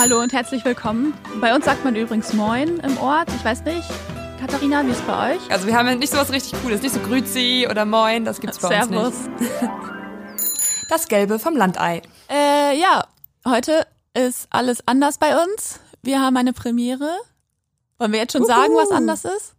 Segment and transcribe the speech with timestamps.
[0.00, 1.12] hallo und herzlich willkommen.
[1.42, 3.28] Bei uns sagt man übrigens Moin im Ort.
[3.36, 3.86] Ich weiß nicht,
[4.40, 5.50] Katharina, wie ist es bei euch?
[5.50, 8.40] Also wir haben ja nicht so was richtig Cooles, nicht so Grüzi oder Moin, das
[8.40, 9.14] gibt's bei Servus.
[9.14, 9.52] uns nicht.
[10.88, 12.00] Das Gelbe vom Landei.
[12.28, 13.04] Äh, ja,
[13.46, 15.78] heute ist alles anders bei uns.
[16.02, 17.08] Wir haben eine Premiere.
[17.98, 18.94] Wollen wir jetzt schon sagen, was Uhu.
[18.96, 19.54] anders ist?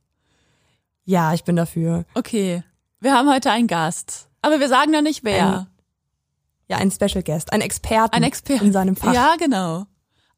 [1.05, 2.03] Ja, ich bin dafür.
[2.15, 2.63] Okay,
[2.99, 4.27] wir haben heute einen Gast.
[4.41, 5.59] Aber wir sagen noch nicht wer.
[5.59, 5.67] Ein-
[6.67, 8.65] Ja, ein Special Guest, ein Experten Ein Experten.
[8.65, 9.13] in seinem Fach.
[9.13, 9.85] Ja, genau.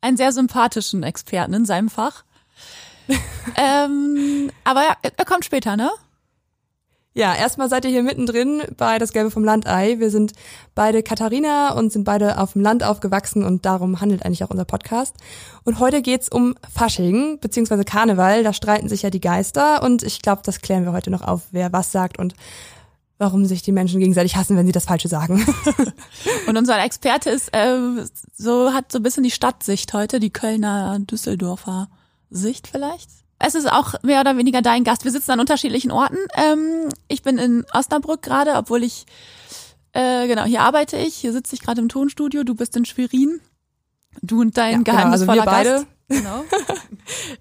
[0.04, 2.26] Einen sehr sympathischen Experten in seinem Fach.
[3.56, 5.92] ähm, aber ja, er kommt später, ne?
[7.14, 10.00] Ja, erstmal seid ihr hier mittendrin bei Das Gelbe vom Landei.
[10.00, 10.34] Wir sind
[10.76, 14.66] beide Katharina und sind beide auf dem Land aufgewachsen und darum handelt eigentlich auch unser
[14.66, 15.16] Podcast.
[15.64, 18.44] Und heute geht's um Fasching beziehungsweise Karneval.
[18.44, 21.44] Da streiten sich ja die Geister und ich glaube, das klären wir heute noch auf,
[21.52, 22.34] wer was sagt und
[23.18, 25.46] warum sich die Menschen gegenseitig hassen, wenn sie das Falsche sagen.
[26.48, 30.98] Und unser Experte ist äh, so hat so ein bisschen die Stadtsicht heute, die Kölner
[31.00, 31.90] Düsseldorfer
[32.30, 33.10] Sicht vielleicht.
[33.40, 35.04] Es ist auch mehr oder weniger dein Gast.
[35.04, 36.18] Wir sitzen an unterschiedlichen Orten.
[36.36, 39.06] Ähm, ich bin in Osnabrück gerade, obwohl ich
[39.94, 41.16] äh, genau hier arbeite ich.
[41.16, 42.44] Hier sitze ich gerade im Tonstudio.
[42.44, 43.40] Du bist in Schwerin.
[44.22, 45.70] Du und dein Ja, genau, also geheimnisvoller wir beide.
[45.70, 45.88] Gast.
[46.18, 46.44] Genau.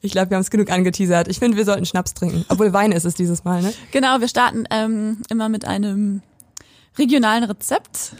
[0.00, 1.28] Ich glaube, wir haben es genug angeteasert.
[1.28, 2.44] Ich finde, wir sollten Schnaps trinken.
[2.48, 3.72] Obwohl Wein ist es dieses Mal, ne?
[3.92, 6.20] Genau, wir starten ähm, immer mit einem
[6.98, 8.12] regionalen Rezept.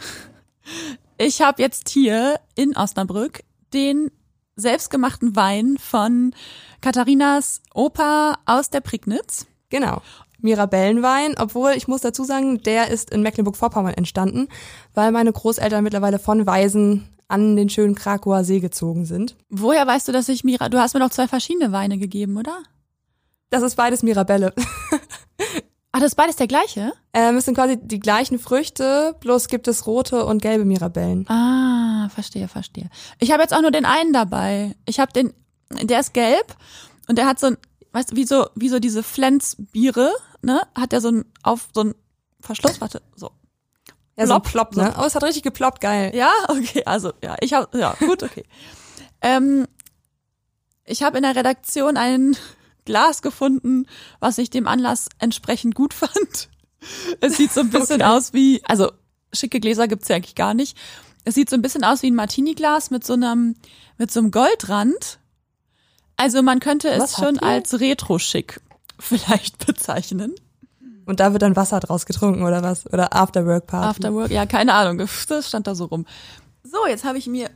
[1.17, 3.41] Ich habe jetzt hier in Osnabrück
[3.73, 4.09] den
[4.55, 6.33] selbstgemachten Wein von
[6.81, 9.45] Katharinas Opa aus der Prignitz.
[9.69, 10.01] Genau.
[10.39, 14.49] Mirabellenwein, obwohl ich muss dazu sagen, der ist in Mecklenburg-Vorpommern entstanden,
[14.93, 19.35] weil meine Großeltern mittlerweile von Waisen an den schönen Krakauer See gezogen sind.
[19.49, 20.69] Woher weißt du, dass ich Mira...
[20.69, 22.63] Du hast mir doch zwei verschiedene Weine gegeben, oder?
[23.49, 24.53] Das ist beides Mirabelle.
[25.95, 26.91] Ah, das ist beides der gleiche?
[27.13, 31.27] ähm, es sind quasi die gleichen Früchte, bloß gibt es rote und gelbe Mirabellen.
[31.29, 32.89] Ah, verstehe, verstehe.
[33.19, 34.75] Ich habe jetzt auch nur den einen dabei.
[34.87, 35.33] Ich habe den,
[35.83, 36.55] der ist gelb
[37.07, 37.57] und der hat so ein,
[37.91, 40.11] weißt du, wie so, wie so diese Flensbiere,
[40.41, 40.63] ne?
[40.73, 41.95] Hat der so ein auf so ein
[42.39, 43.29] Verschluss, warte, so.
[44.15, 44.95] Ja, so ein Plopp, Plopp, ne?
[44.99, 46.11] Oh, es hat richtig geploppt, geil.
[46.15, 48.45] Ja, okay, also ja, ich habe ja, gut, okay.
[49.21, 49.67] ähm,
[50.85, 52.35] ich habe in der Redaktion ein
[52.85, 53.87] Glas gefunden,
[54.19, 56.49] was ich dem Anlass entsprechend gut fand.
[57.21, 58.11] Es sieht so ein bisschen Okay.
[58.11, 58.91] aus wie, also
[59.33, 60.77] schicke Gläser gibt's ja eigentlich gar nicht.
[61.25, 63.55] Es sieht so ein bisschen aus wie ein Martini-Glas mit so einem
[63.97, 65.19] mit so einem Goldrand.
[66.17, 67.43] Also man könnte es Was habt schon ihr?
[67.43, 68.59] als retro-schick
[68.99, 70.35] vielleicht bezeichnen.
[71.05, 72.85] Und da wird dann Wasser draus getrunken oder was?
[72.91, 73.87] Oder Afterwork Party.
[73.87, 74.97] Afterwork, ja, keine Ahnung,
[75.29, 76.05] das stand da so rum.
[76.63, 77.49] So, jetzt habe ich mir,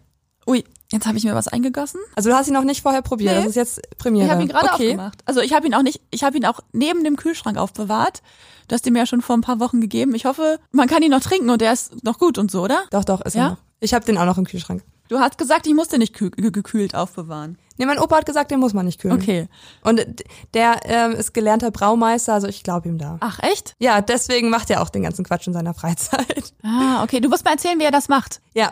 [0.45, 1.99] ui, jetzt habe ich mir was eingegossen.
[2.15, 3.39] Also du hast ihn noch nicht vorher probiert, Nee.
[3.41, 4.25] das ist jetzt Premiere.
[4.25, 4.89] Ich habe ihn gerade okay.
[4.91, 5.21] aufgemacht.
[5.25, 8.21] Also ich habe ihn auch nicht, ich habe ihn auch neben dem Kühlschrank aufbewahrt.
[8.67, 10.13] Du hast ihn mir ja schon vor ein paar Wochen gegeben.
[10.13, 12.83] Ich hoffe, man kann ihn noch trinken und der ist noch gut und so, oder?
[12.91, 13.43] Doch, doch, ist Ja?
[13.43, 13.57] er noch.
[13.79, 14.83] Ich habe den auch noch im Kühlschrank.
[15.09, 17.57] Du hast gesagt, ich musste nicht kü ge- gekühlt aufbewahren.
[17.77, 19.15] Nee, mein Opa hat gesagt, den muss man nicht kühlen.
[19.21, 19.47] Okay.
[19.83, 20.05] Und
[20.53, 23.17] der ähm, ist gelernter Braumeister, also ich glaube ihm da.
[23.21, 23.75] Ach, echt?
[23.79, 26.53] Ja, deswegen macht er auch den ganzen Quatsch in seiner Freizeit.
[26.63, 27.19] Ah, okay.
[27.19, 28.41] Du musst mal erzählen, wie er das macht.
[28.53, 28.71] Ja.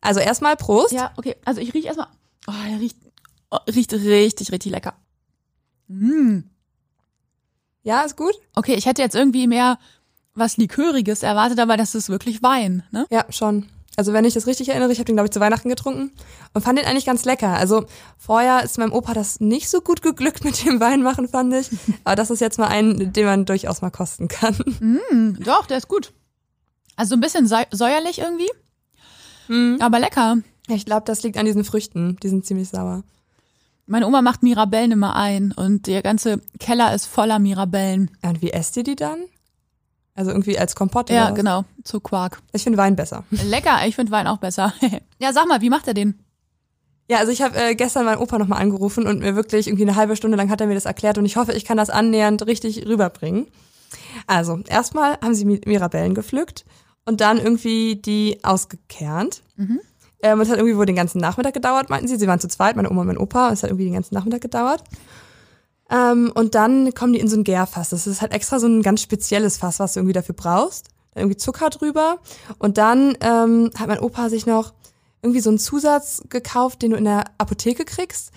[0.00, 0.92] Also erstmal Prost.
[0.92, 1.36] Ja, okay.
[1.44, 2.08] Also ich rieche erstmal.
[2.46, 2.96] Oh, er riecht,
[3.50, 4.94] oh, riecht richtig, richtig lecker.
[5.88, 6.40] Mm.
[7.82, 8.34] Ja, ist gut?
[8.54, 9.78] Okay, ich hätte jetzt irgendwie mehr
[10.34, 13.06] was Liköriges erwartet, aber das ist wirklich Wein, ne?
[13.10, 13.66] Ja, schon.
[13.98, 16.12] Also wenn ich das richtig erinnere, ich habe den, glaube ich, zu Weihnachten getrunken
[16.54, 17.48] und fand den eigentlich ganz lecker.
[17.48, 17.84] Also
[18.16, 21.68] vorher ist meinem Opa das nicht so gut geglückt mit dem Weinmachen, fand ich.
[22.04, 24.54] Aber das ist jetzt mal ein, den man durchaus mal kosten kann.
[24.78, 26.12] Mm, doch, der ist gut.
[26.94, 28.50] Also ein bisschen säu säuerlich irgendwie,
[29.80, 30.36] aber lecker.
[30.68, 32.18] Ich glaube, das liegt an diesen Früchten.
[32.22, 33.02] Die sind ziemlich sauer.
[33.86, 38.12] Meine Oma macht Mirabellen immer ein und der ganze Keller ist voller Mirabellen.
[38.22, 39.18] Und wie esst ihr die dann?
[40.18, 41.36] Also irgendwie als Kompott Ja, oder was?
[41.36, 42.40] genau, zu Quark.
[42.52, 43.22] Ich finde Wein besser.
[43.30, 44.72] Lecker, ich finde Wein auch besser.
[45.20, 46.18] ja, sag mal, wie macht er den?
[47.08, 49.94] Ja, also ich habe äh, gestern meinen Opa nochmal angerufen und mir wirklich irgendwie eine
[49.94, 52.44] halbe Stunde lang hat er mir das erklärt und ich hoffe, ich kann das annähernd
[52.46, 53.46] richtig rüberbringen.
[54.26, 56.64] Also, erstmal haben sie Mi- Mirabellen gepflückt
[57.06, 59.42] und dann irgendwie die ausgekernt.
[60.20, 62.16] Ähm, es hat irgendwie wohl den ganzen Nachmittag gedauert, meinten sie.
[62.18, 63.52] Sie waren zu zweit, meine Oma und mein Opa.
[63.52, 64.82] Es hat irgendwie den ganzen Nachmittag gedauert.
[65.90, 67.90] Ähm, und dann kommen die in so ein Gärfass.
[67.90, 70.88] Das ist halt extra so ein ganz spezielles Fass, was du irgendwie dafür brauchst.
[71.14, 72.18] Dann irgendwie Zucker drüber.
[72.58, 74.72] Und dann ähm, hat mein Opa sich noch
[75.22, 78.30] irgendwie so einen Zusatz gekauft, den du in der Apotheke kriegst,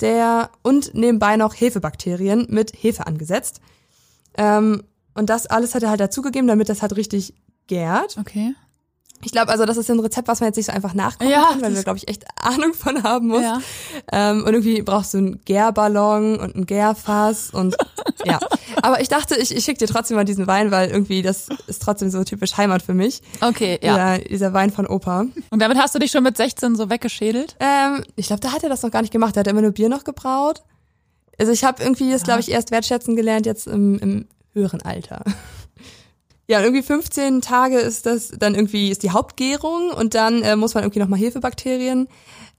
[0.00, 3.60] der und nebenbei noch Hefebakterien mit Hefe angesetzt.
[4.36, 4.84] Ähm,
[5.14, 7.34] und das alles hat er halt dazugegeben, damit das halt richtig
[7.66, 8.16] gärt.
[8.18, 8.54] Okay.
[9.24, 11.48] Ich glaube, also das ist ein Rezept, was man jetzt nicht so einfach nachkochen Ja,
[11.50, 13.42] kann, weil da, glaube ich, echt Ahnung von haben musst.
[13.42, 13.60] Ja.
[14.12, 17.76] Ähm, und irgendwie brauchst du einen Gärballon und ein Gärfass und
[18.24, 18.38] ja.
[18.82, 21.82] Aber ich dachte, ich, ich schicke dir trotzdem mal diesen Wein, weil irgendwie das ist
[21.82, 23.22] trotzdem so typisch Heimat für mich.
[23.40, 24.16] Okay, ja.
[24.18, 25.26] Dieser, dieser Wein von Opa.
[25.50, 27.56] Und damit hast du dich schon mit 16 so weggeschädelt?
[27.58, 29.34] Ähm, ich glaube, da hat er das noch gar nicht gemacht.
[29.36, 30.62] Da hat er immer nur Bier noch gebraut.
[31.38, 35.22] Also ich habe irgendwie das, glaube ich, erst wertschätzen gelernt jetzt im, im höheren Alter.
[36.50, 40.72] Ja, irgendwie 15 Tage ist das dann irgendwie ist die Hauptgärung und dann äh, muss
[40.72, 42.08] man irgendwie nochmal Hefebakterien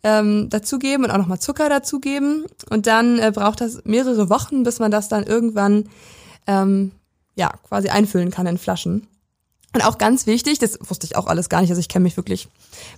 [0.03, 2.45] ähm, dazugeben und auch nochmal Zucker dazugeben.
[2.69, 5.89] Und dann äh, braucht das mehrere Wochen, bis man das dann irgendwann
[6.45, 6.91] ähm,
[7.35, 9.07] ja quasi einfüllen kann in Flaschen.
[9.73, 12.17] Und auch ganz wichtig, das wusste ich auch alles gar nicht, also ich kenne mich
[12.17, 12.47] wirklich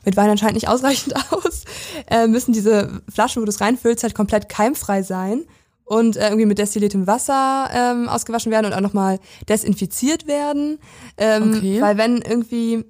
[0.03, 1.63] mit Wein anscheinend nicht ausreichend aus,
[2.07, 5.45] äh, müssen diese Flaschen, wo du es reinfüllst, halt komplett keimfrei sein
[5.91, 10.79] und äh, irgendwie mit destilliertem Wasser ähm, ausgewaschen werden und auch nochmal desinfiziert werden.
[11.17, 11.81] Ähm, Okay.
[11.81, 12.85] Weil wenn irgendwie,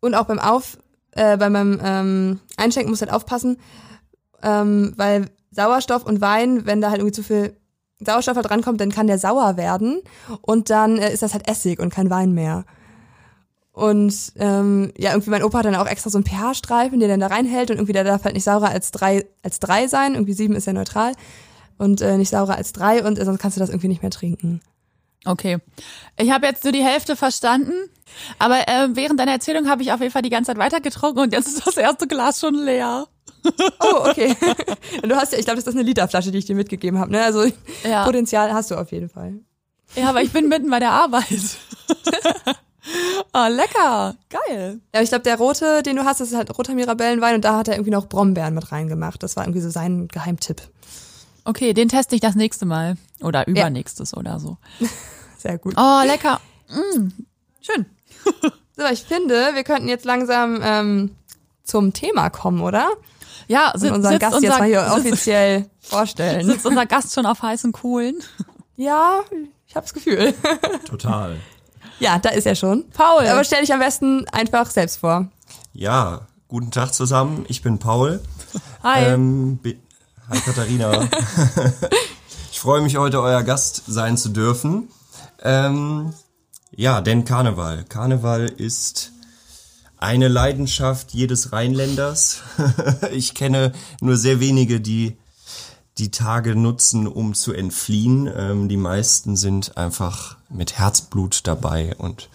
[0.00, 0.78] und auch beim Auf,
[1.10, 3.58] äh, bei meinem ähm, Einschenken muss halt aufpassen,
[4.42, 7.54] ähm, weil Sauerstoff und Wein, wenn da halt irgendwie zu viel
[8.00, 10.00] Sauerstoff halt rankommt, dann kann der sauer werden
[10.40, 12.64] und dann äh, ist das halt Essig und kein Wein mehr.
[13.72, 17.20] Und ähm, ja, irgendwie mein Opa hat dann auch extra so einen pH-Streifen, der dann
[17.20, 20.14] da reinhält und irgendwie der darf halt nicht saurer als drei, als drei sein.
[20.14, 21.12] Irgendwie sieben ist ja neutral
[21.78, 24.10] und äh, nicht saurer als drei und äh, sonst kannst du das irgendwie nicht mehr
[24.10, 24.60] trinken.
[25.24, 25.58] Okay.
[26.16, 27.72] Ich habe jetzt nur die Hälfte verstanden,
[28.38, 31.32] aber äh, während deiner Erzählung habe ich auf jeden Fall die ganze Zeit weitergetrunken und
[31.32, 33.06] jetzt ist das erste Glas schon leer.
[33.80, 34.34] Oh, okay.
[35.02, 37.12] du hast ja, ich glaube, das ist eine Literflasche, die ich dir mitgegeben habe.
[37.12, 37.22] Ne?
[37.22, 37.44] Also
[37.84, 38.04] Ja.
[38.04, 39.34] Potenzial hast du auf jeden Fall.
[39.94, 41.56] Ja, aber ich bin mitten bei der Arbeit.
[43.32, 44.16] oh, lecker.
[44.28, 44.80] Geil.
[44.94, 47.56] Ja, ich glaube, der rote, den du hast, das ist halt roter Mirabellenwein und da
[47.56, 49.22] hat er irgendwie noch Brombeeren mit reingemacht.
[49.22, 50.60] Das war irgendwie so sein Geheimtipp.
[51.48, 52.96] Okay, den teste ich das nächste Mal.
[53.22, 54.58] Oder übernächstes oder so.
[55.38, 55.74] Sehr gut.
[55.76, 56.40] Oh, lecker.
[56.68, 57.08] Mm,
[57.60, 57.86] schön.
[58.80, 61.10] So, ich finde, wir könnten jetzt langsam ähm,
[61.64, 62.88] zum Thema kommen, oder?
[63.48, 66.46] Ja, Und sitzt, unseren sitzt Gast unser, jetzt mal hier sitzt, offiziell vorstellen.
[66.46, 68.14] sitzt unser Gast schon auf heißen Kohlen.
[68.76, 69.22] Ja,
[69.66, 70.32] ich habe das Gefühl.
[70.86, 71.38] Total.
[71.98, 72.88] Ja, da ist er schon.
[72.90, 73.26] Paul.
[73.26, 75.26] Aber stell dich am besten einfach selbst vor.
[75.72, 77.46] Ja, guten Tag zusammen.
[77.48, 78.20] Ich bin Paul.
[78.84, 79.06] Hi.
[79.06, 79.80] Ähm, bi-
[80.28, 81.08] hi Katharina.
[82.52, 84.88] ich freue mich heute euer Gast sein zu dürfen.
[85.42, 86.12] Ähm,
[86.70, 87.84] ja, denn Karneval.
[87.84, 89.12] Karneval ist
[89.96, 92.42] eine Leidenschaft jedes Rheinländers.
[93.12, 95.16] ich kenne nur sehr wenige, die
[95.96, 98.30] die Tage nutzen, um zu entfliehen.
[98.34, 102.28] Ähm, die meisten sind einfach mit Herzblut dabei und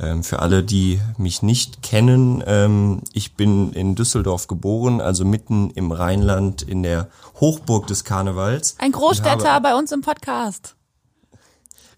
[0.00, 5.70] ähm, für alle, die mich nicht kennen, ähm, ich bin in Düsseldorf geboren, also mitten
[5.70, 7.08] im Rheinland in der
[7.40, 8.76] Hochburg des Karnevals.
[8.78, 10.76] Ein Großstädter bei uns im Podcast.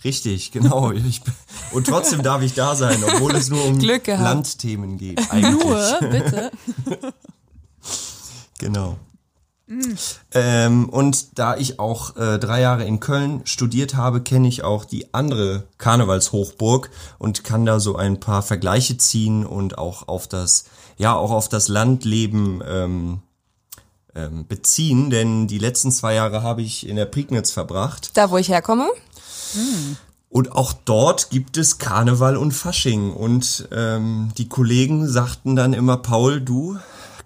[0.04, 0.92] Richtig, genau.
[0.92, 1.22] Ich,
[1.72, 3.80] und trotzdem darf ich da sein, obwohl es nur um.
[3.80, 5.30] Landthemen geht.
[5.30, 5.64] Eigentlich.
[5.64, 6.50] Nur, bitte.
[8.58, 8.96] Genau.
[10.32, 14.84] Ähm, und da ich auch äh, drei Jahre in Köln studiert habe, kenne ich auch
[14.84, 20.64] die andere Karnevalshochburg und kann da so ein paar Vergleiche ziehen und auch auf das,
[20.98, 23.22] ja, auch auf das Landleben ähm,
[24.14, 28.10] ähm, beziehen, denn die letzten zwei Jahre habe ich in der Prignitz verbracht.
[28.14, 28.88] Da, wo ich herkomme.
[30.28, 33.12] Und auch dort gibt es Karneval und Fasching.
[33.12, 36.76] Und ähm, die Kollegen sagten dann immer, Paul, du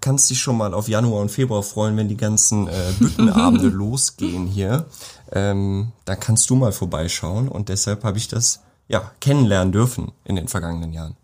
[0.08, 4.46] kannst dich schon mal auf Januar und Februar freuen, wenn die ganzen äh, Büttenabende losgehen
[4.46, 4.86] hier.
[5.32, 7.46] Ähm, da kannst du mal vorbeischauen.
[7.46, 11.14] Und deshalb habe ich das ja kennenlernen dürfen in den vergangenen Jahren.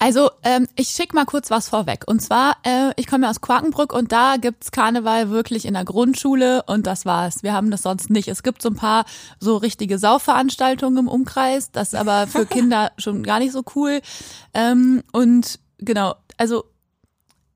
[0.00, 2.02] Also, ähm, ich schick mal kurz was vorweg.
[2.08, 5.84] Und zwar, äh, ich komme ja aus Quakenbrück und da gibt's Karneval wirklich in der
[5.84, 7.44] Grundschule und das war's.
[7.44, 8.26] Wir haben das sonst nicht.
[8.26, 9.04] Es gibt so ein paar
[9.38, 14.00] so richtige Sauveranstaltungen im Umkreis, das ist aber für Kinder schon gar nicht so cool.
[14.52, 16.64] Ähm, und genau, also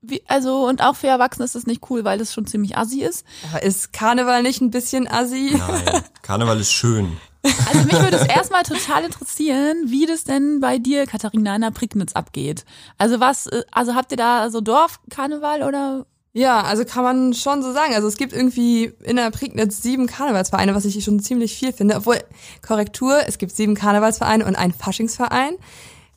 [0.02, 3.02] wie, also und auch für Erwachsene ist das nicht cool, weil das schon ziemlich assi
[3.02, 3.24] ist.
[3.50, 5.56] Aber ist Karneval nicht ein bisschen assi?
[5.56, 7.16] Nein, Karneval ist schön.
[7.44, 11.70] Also mich würde es erstmal total interessieren, wie das denn bei dir, Katharina, in der
[11.70, 12.64] Prignitz abgeht.
[12.98, 16.06] Also was, äh, also habt ihr da so Dorfkarneval oder?
[16.34, 17.94] Ja, also kann man schon so sagen.
[17.94, 21.96] Also es gibt irgendwie in der Prignitz sieben Karnevalsvereine, was ich schon ziemlich viel finde.
[21.96, 22.18] Obwohl,
[22.66, 25.56] Korrektur, es gibt sieben Karnevalsvereine und einen Faschingsverein.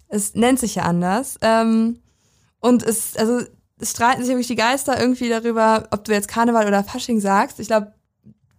[0.07, 1.37] Es nennt sich ja anders.
[1.41, 1.99] Ähm,
[2.61, 3.41] und es, also
[3.81, 7.59] streiten sich wirklich die Geister irgendwie darüber, ob du jetzt Karneval oder Fasching sagst.
[7.59, 7.93] Ich glaube,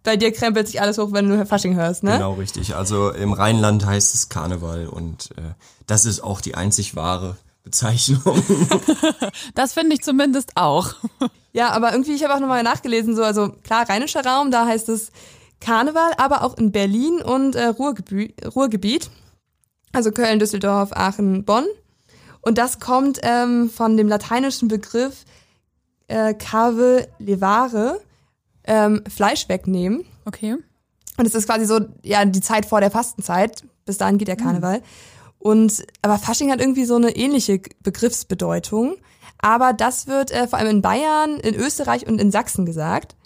[0.03, 2.13] bei dir krempelt sich alles hoch, wenn du Fasching hörst, ne?
[2.13, 2.77] Genau richtig.
[2.77, 5.55] Also im Rheinland heißt es Karneval und äh,
[5.87, 8.43] das ist auch die einzig wahre Bezeichnung.
[9.55, 10.95] Das finde ich zumindest auch.
[11.53, 14.89] Ja, aber irgendwie, ich habe auch nochmal nachgelesen, so, also klar, rheinischer Raum, da heißt
[14.89, 15.11] es
[15.61, 19.11] Karneval, aber auch in Berlin und äh, Ruhrgebiet.
[19.93, 21.65] Also Köln, Düsseldorf, Aachen, Bonn.
[22.47, 25.25] Und das kommt ähm, von dem lateinischen Begriff
[26.07, 28.01] äh, cave levare,
[28.63, 30.05] ähm, Fleisch wegnehmen.
[30.27, 30.55] Okay.
[31.17, 33.65] Und es ist quasi so, ja, die Zeit vor der Fastenzeit.
[33.85, 34.79] Bis dahin geht der Karneval.
[34.79, 34.85] Mhm.
[35.41, 38.95] Und, aber Fasching hat irgendwie so eine ähnliche Begriffsbedeutung.
[39.39, 43.17] Aber das wird äh, vor allem in Bayern, in Österreich und in Sachsen gesagt.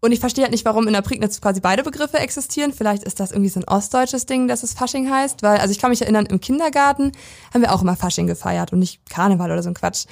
[0.00, 2.72] Und ich verstehe halt nicht, warum in der Prignitz quasi beide Begriffe existieren.
[2.72, 5.42] Vielleicht ist das irgendwie so ein ostdeutsches Ding, dass es Fasching heißt.
[5.42, 7.12] Weil, also ich kann mich erinnern, im Kindergarten
[7.52, 10.06] haben wir auch immer Fasching gefeiert und nicht Karneval oder so ein Quatsch.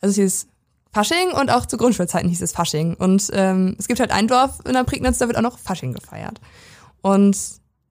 [0.00, 0.46] Also es hieß
[0.92, 2.94] Fasching und auch zu Grundschulzeiten hieß es Fasching.
[2.94, 5.92] Und ähm, es gibt halt ein Dorf in der Prignitz, da wird auch noch Fasching
[5.92, 6.40] gefeiert.
[7.02, 7.36] Und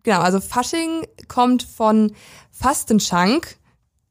[0.01, 2.13] genau, also Fasching kommt von
[2.49, 3.57] Fastenschank,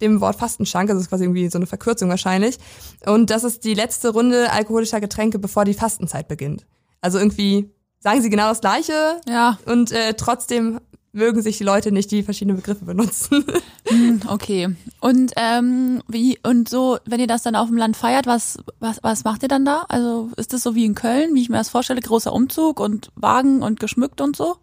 [0.00, 2.58] dem Wort Fastenschank, also das ist quasi irgendwie so eine Verkürzung wahrscheinlich.
[3.04, 6.64] Und das ist die letzte Runde alkoholischer Getränke, bevor die Fastenzeit beginnt.
[7.04, 7.70] Also irgendwie
[8.00, 9.20] sagen sie genau das Gleiche.
[9.28, 9.58] Ja.
[9.66, 10.80] Und äh, trotzdem
[11.12, 13.44] mögen sich die Leute nicht, die verschiedene Begriffe benutzen.
[13.86, 14.74] Hm, okay.
[15.00, 18.98] Und ähm, wie und so, wenn ihr das dann auf dem Land feiert, was was
[19.02, 19.84] was macht ihr dann da?
[19.90, 23.10] Also ist das so wie in Köln, wie ich mir das vorstelle, großer Umzug und
[23.14, 24.56] Wagen und geschmückt und so?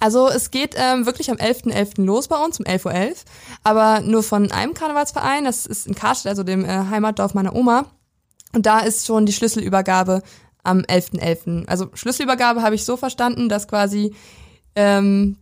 [0.00, 1.74] Also es geht ähm, wirklich am 11.11.
[1.74, 2.04] .11.
[2.06, 3.24] los bei uns, um 11.11 Uhr, .11,
[3.64, 7.84] aber nur von einem Karnevalsverein, das ist in Karstadt, also dem äh, Heimatdorf meiner Oma.
[8.54, 10.22] Und da ist schon die Schlüsselübergabe
[10.64, 11.20] am 11.11.
[11.20, 11.66] .11.
[11.66, 14.14] Also Schlüsselübergabe habe ich so verstanden, dass quasi
[14.74, 15.36] ähm,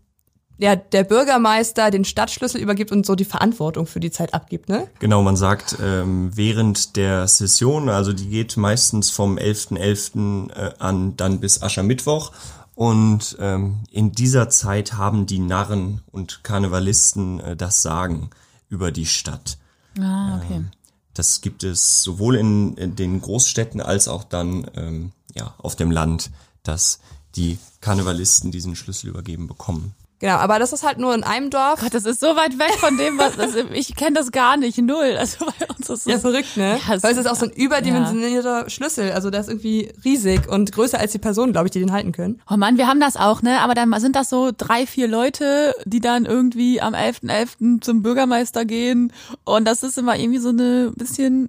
[0.59, 4.87] ja, der Bürgermeister den Stadtschlüssel übergibt und so die Verantwortung für die Zeit abgibt, ne?
[5.01, 9.79] Genau, man sagt, ähm, während der Session, also die geht meistens vom 11.11.
[9.79, 10.53] .11.
[10.53, 12.33] Äh, an dann bis Aschermittwoch
[12.75, 18.31] und ähm, in dieser Zeit haben die Narren und Karnevalisten äh, das Sagen
[18.69, 19.59] über die Stadt.
[20.01, 20.55] Ah, okay.
[20.55, 20.71] Ähm,
[21.15, 25.91] das gibt es sowohl in, in, den Großstädten als auch dann ähm, ja, auf dem
[25.91, 26.31] Land,
[26.63, 27.01] dass
[27.37, 29.95] die Karnevalisten diesen Schlüssel übergeben bekommen.
[30.23, 31.81] Genau, aber das ist halt nur in einem Dorf.
[31.81, 34.79] Gott, das ist so weit weg von dem, was das, ich kenne das gar nicht,
[34.79, 35.17] null.
[35.19, 36.79] Also bei uns ist ja verrückt, ne?
[36.79, 38.71] Ja, Weil es ist auch so ein überdimensionierter ja.
[38.71, 41.91] Schlüssel, also der ist irgendwie riesig und größer als die Personen, glaube ich, die den
[41.91, 42.41] halten können.
[42.49, 43.63] Oh Mann, wir haben das auch, ne?
[43.63, 47.27] Aber dann sind das so drei, vier Leute, die dann irgendwie am 11.11.
[47.27, 47.81] .11.
[47.81, 49.13] zum Bürgermeister gehen
[49.43, 51.49] und das ist immer irgendwie so eine bisschen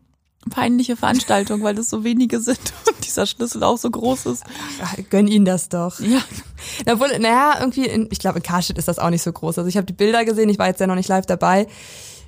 [0.50, 4.44] peinliche Veranstaltung, weil das so wenige sind und dieser Schlüssel auch so groß ist.
[4.82, 6.00] Ach, gönn ihnen das doch.
[6.00, 6.20] Ja.
[6.92, 9.58] Obwohl, naja, irgendwie, in, ich glaube, in Karstadt ist das auch nicht so groß.
[9.58, 11.68] Also ich habe die Bilder gesehen, ich war jetzt ja noch nicht live dabei.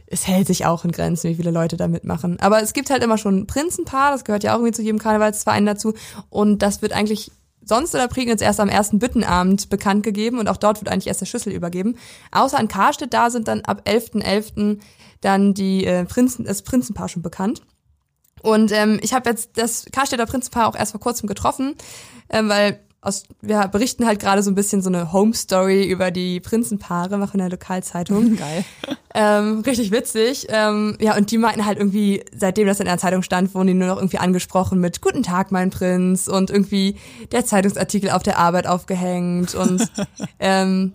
[0.08, 2.40] Es hält sich auch in Grenzen, wie viele Leute da mitmachen.
[2.40, 5.00] Aber es gibt halt immer schon ein Prinzenpaar, das gehört ja auch irgendwie zu jedem
[5.00, 5.94] Karnevalsverein dazu.
[6.30, 7.32] Und das wird eigentlich
[7.66, 11.08] sonst in der Prignitz erst am ersten Büttenabend bekannt gegeben und auch dort wird eigentlich
[11.08, 11.96] erst der Schlüssel übergeben.
[12.32, 14.24] Außer in Karstedt, da sind dann ab 11.11.
[14.24, 14.80] .11.
[15.22, 17.64] dann die äh, Prinzen, das Prinzenpaar schon bekannt.
[18.46, 21.76] Und ähm, ich habe jetzt das Karstädter Prinzenpaar auch erst vor kurzem getroffen,
[22.30, 26.12] ähm, weil aus, wir berichten halt gerade so ein bisschen so eine Home Story über
[26.12, 28.36] die Prinzenpaare, machen in der Lokalzeitung.
[28.38, 28.64] Geil.
[29.14, 30.48] Ähm, richtig witzig.
[30.50, 33.74] Ähm, ja, und die meinten halt irgendwie, seitdem das in der Zeitung stand, wurden die
[33.74, 36.98] nur noch irgendwie angesprochen mit Guten Tag, mein Prinz und irgendwie
[37.32, 39.92] der Zeitungsartikel auf der Arbeit aufgehängt und
[40.40, 40.94] ähm,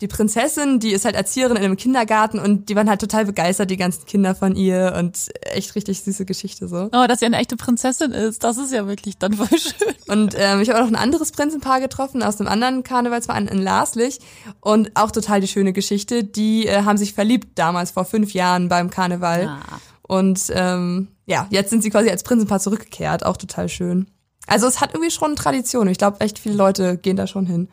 [0.00, 3.70] die Prinzessin, die ist halt Erzieherin in einem Kindergarten und die waren halt total begeistert,
[3.70, 6.88] die ganzen Kinder von ihr und echt richtig süße Geschichte so.
[6.92, 9.94] Oh, dass sie eine echte Prinzessin ist, das ist ja wirklich dann voll schön.
[10.08, 13.58] Und ähm, ich habe auch noch ein anderes Prinzenpaar getroffen aus einem anderen Karnevalsverein in
[13.58, 14.20] Laslich
[14.60, 16.24] und auch total die schöne Geschichte.
[16.24, 19.80] Die äh, haben sich verliebt damals vor fünf Jahren beim Karneval ah.
[20.02, 24.06] und ähm, ja, jetzt sind sie quasi als Prinzenpaar zurückgekehrt, auch total schön.
[24.46, 25.86] Also es hat irgendwie schon eine Tradition.
[25.88, 27.68] Ich glaube, echt viele Leute gehen da schon hin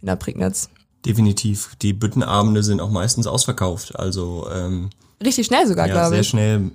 [0.00, 0.70] in der Prignitz.
[1.04, 1.76] Definitiv.
[1.82, 3.98] Die Büttenabende sind auch meistens ausverkauft.
[3.98, 4.90] Also ähm,
[5.22, 6.18] richtig schnell sogar, ja, glaube ich.
[6.18, 6.70] Sehr schnell.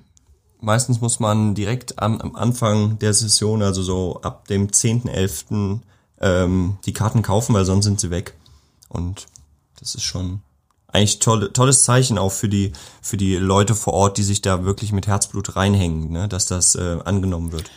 [0.59, 5.79] Meistens muss man direkt am, am Anfang der Session, also so ab dem 10.11.
[6.19, 8.33] Ähm, die Karten kaufen, weil sonst sind sie weg.
[8.89, 9.27] Und
[9.79, 10.41] das ist schon
[10.87, 14.65] eigentlich toll, tolles Zeichen auch für die für die Leute vor Ort, die sich da
[14.65, 17.69] wirklich mit Herzblut reinhängen, ne, dass das äh, angenommen wird.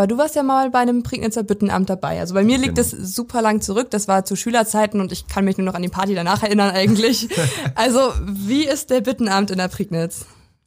[0.00, 2.20] Aber du warst ja mal bei einem Prignitzer Büttenamt dabei.
[2.20, 2.88] Also bei mir liegt genau.
[2.88, 3.90] das super lang zurück.
[3.90, 6.70] Das war zu Schülerzeiten und ich kann mich nur noch an die Party danach erinnern
[6.70, 7.28] eigentlich.
[7.74, 10.24] also wie ist der Büttenamt in der Prignitz?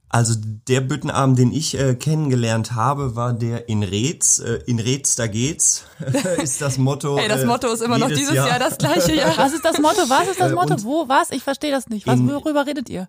[0.07, 0.35] Also
[0.67, 4.37] der Büttenabend, den ich äh, kennengelernt habe, war der in Rez.
[4.37, 5.85] Äh, in Rez, da geht's,
[6.43, 7.17] ist das Motto.
[7.17, 8.49] Hey, das Motto ist immer noch dieses Jahr.
[8.49, 9.35] Jahr das gleiche Jahr.
[9.35, 10.07] Was ist das Motto?
[10.09, 10.75] Was ist das äh, Motto?
[10.83, 11.09] Wo?
[11.09, 11.31] Was?
[11.31, 12.05] Ich verstehe das nicht.
[12.05, 13.07] Was, worüber redet ihr?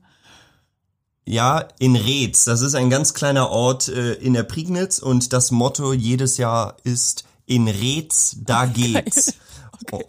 [1.26, 2.45] Ja, in Reetz.
[2.45, 6.76] Das ist ein ganz kleiner Ort äh, in der Prignitz und das Motto jedes Jahr
[6.85, 9.35] ist in Reetz, da geht's.
[9.93, 10.04] Okay.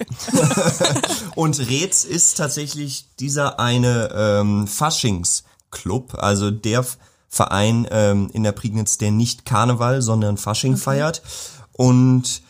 [1.36, 6.86] und Reetz ist tatsächlich dieser eine ähm, Faschingsclub, also der
[7.27, 10.81] Verein ähm, in der Prignitz, der nicht Karneval, sondern Fasching okay.
[10.81, 11.22] feiert.
[11.74, 12.41] Und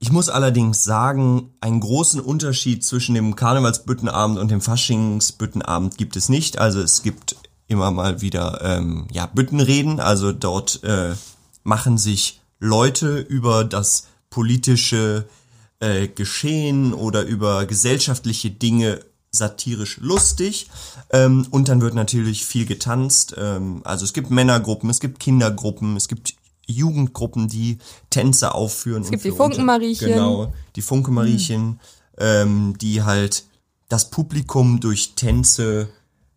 [0.00, 6.28] ich muss allerdings sagen, einen großen Unterschied zwischen dem Karnevalsbüttenabend und dem Faschingsbüttenabend gibt es
[6.28, 6.58] nicht.
[6.58, 7.36] Also es gibt
[7.66, 9.98] immer mal wieder ähm, ja Büttenreden.
[9.98, 11.14] Also dort äh,
[11.64, 15.28] machen sich Leute über das politische
[15.80, 19.00] äh, Geschehen oder über gesellschaftliche Dinge
[19.30, 20.68] satirisch lustig.
[21.10, 23.34] Ähm, und dann wird natürlich viel getanzt.
[23.36, 26.34] Ähm, also es gibt Männergruppen, es gibt Kindergruppen, es gibt
[26.68, 27.78] Jugendgruppen, die
[28.10, 29.02] Tänze aufführen.
[29.02, 30.08] Es gibt die Funkenmariechen.
[30.08, 31.78] Genau, die Funkenmariechen, mhm.
[32.18, 33.44] ähm, die halt
[33.88, 35.88] das Publikum durch Tänze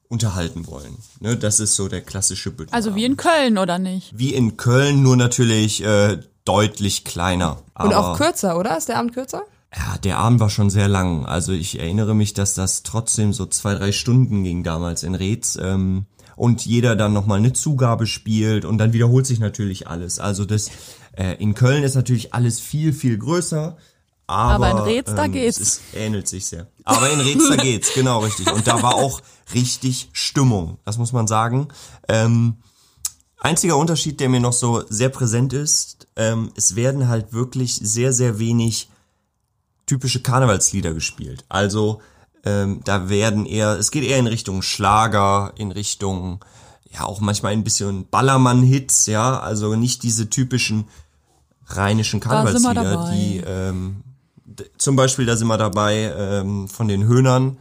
[0.08, 0.98] unterhalten wollen.
[1.20, 2.74] Ne, das ist so der klassische Büttenabend.
[2.74, 4.18] Also wie in Köln, oder nicht?
[4.18, 7.60] Wie in Köln, nur natürlich äh, deutlich kleiner.
[7.78, 8.78] Und auch kürzer, oder?
[8.78, 9.44] Ist der Abend kürzer?
[9.74, 11.26] Ja, der Abend war schon sehr lang.
[11.26, 15.58] Also ich erinnere mich, dass das trotzdem so zwei, drei Stunden ging damals in Reetz.
[15.62, 16.06] Ähm,
[16.42, 20.18] und jeder dann nochmal eine Zugabe spielt und dann wiederholt sich natürlich alles.
[20.18, 20.72] Also das
[21.16, 23.78] äh, in Köln ist natürlich alles viel, viel größer.
[24.26, 25.60] Aber, aber in Reetz, da ähm, geht's.
[25.60, 26.66] Es ähnelt sich sehr.
[26.84, 28.52] Aber in Reetz, da geht's, genau richtig.
[28.52, 29.22] Und da war auch
[29.54, 31.68] richtig Stimmung, das muss man sagen.
[32.08, 32.56] Ähm,
[33.38, 38.14] einziger Unterschied, der mir noch so sehr präsent ist, ähm, es werden halt wirklich sehr,
[38.14, 38.90] sehr wenig
[39.86, 41.46] typische Karnevalslieder gespielt.
[41.50, 42.02] Also
[42.46, 46.44] ähm, da werden eher, es geht eher in Richtung Schlager, in Richtung,
[46.92, 50.86] ja auch manchmal ein bisschen Ballermann-Hits, ja, also nicht diese typischen
[51.68, 54.04] rheinischen Karnevalslieder, die ähm,
[54.78, 57.58] zum Beispiel, da sind wir dabei, ähm, von den Höhnern.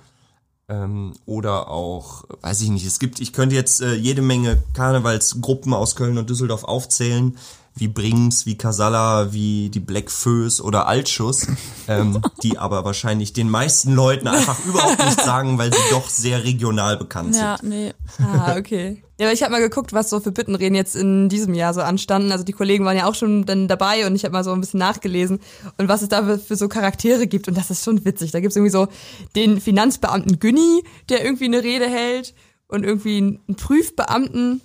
[0.68, 5.75] Ähm, oder auch, weiß ich nicht, es gibt, ich könnte jetzt äh, jede Menge Karnevalsgruppen
[5.75, 7.37] aus Köln und Düsseldorf aufzählen,
[7.80, 11.46] wie Brings, wie Casalla, wie die Black Föß oder Altschuss,
[11.88, 16.44] ähm, die aber wahrscheinlich den meisten Leuten einfach überhaupt nicht sagen, weil sie doch sehr
[16.44, 17.70] regional bekannt ja, sind.
[17.70, 17.92] nee.
[18.18, 19.02] Ah, okay.
[19.18, 22.32] Ja, ich habe mal geguckt, was so für Büttenreden jetzt in diesem Jahr so anstanden.
[22.32, 24.60] Also die Kollegen waren ja auch schon dann dabei und ich habe mal so ein
[24.60, 25.40] bisschen nachgelesen
[25.76, 28.30] und was es da für, für so Charaktere gibt und das ist schon witzig.
[28.30, 28.88] Da gibt's irgendwie so
[29.37, 32.34] den Finanzbeamten Günni, der irgendwie eine Rede hält
[32.68, 34.62] und irgendwie einen Prüfbeamten,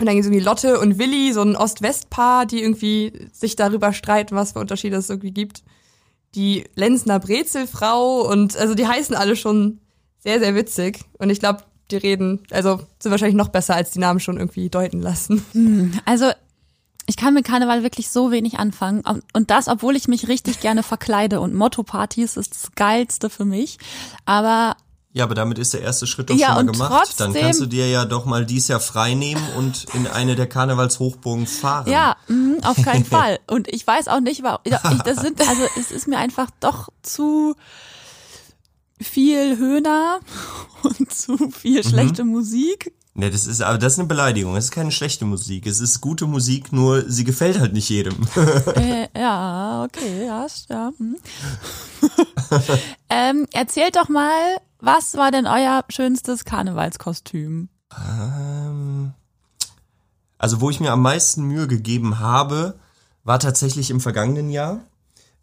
[0.00, 3.92] und dann gibt es irgendwie Lotte und Willi, so ein Ost-West-Paar, die irgendwie sich darüber
[3.92, 5.64] streiten, was für Unterschiede es irgendwie gibt.
[6.34, 9.80] Die Lenzner Brezelfrau und also die heißen alle schon
[10.18, 11.00] sehr, sehr witzig.
[11.18, 14.68] Und ich glaube, die reden, also sind wahrscheinlich noch besser, als die Namen schon irgendwie
[14.68, 15.44] deuten lassen.
[15.52, 16.30] Hm, also
[17.06, 19.02] ich kann mit Karneval wirklich so wenig anfangen.
[19.32, 21.40] Und das, obwohl ich mich richtig gerne verkleide.
[21.40, 23.78] Und Motto-Partys ist das Geilste für mich.
[24.26, 24.76] Aber
[25.18, 27.14] ja, aber damit ist der erste Schritt doch Ja, schon mal gemacht.
[27.18, 30.46] Dann kannst du dir ja doch mal dies Jahr frei nehmen und in eine der
[30.48, 31.90] Karnevalshochburgen fahren.
[31.90, 33.40] Ja, mh, auf keinen Fall.
[33.48, 34.60] Und ich weiß auch nicht, warum.
[34.64, 34.72] Ich,
[35.04, 37.54] das sind, also es ist mir einfach doch zu
[39.00, 40.20] viel Höhner
[40.82, 42.92] und zu viel schlechte Musik.
[43.14, 44.54] Ne, das ist, aber das ist eine Beleidigung.
[44.56, 45.66] Es ist keine schlechte Musik.
[45.66, 48.14] Es ist gute Musik, nur sie gefällt halt nicht jedem.
[48.76, 50.92] Äh, ja, okay, ja, ist- ja.
[50.98, 51.16] Hm.
[53.10, 57.68] ähm, erzählt doch mal, was war denn euer schönstes Karnevalskostüm?
[57.96, 59.12] Ähm,
[60.38, 62.78] also, wo ich mir am meisten Mühe gegeben habe,
[63.24, 64.80] war tatsächlich im vergangenen Jahr.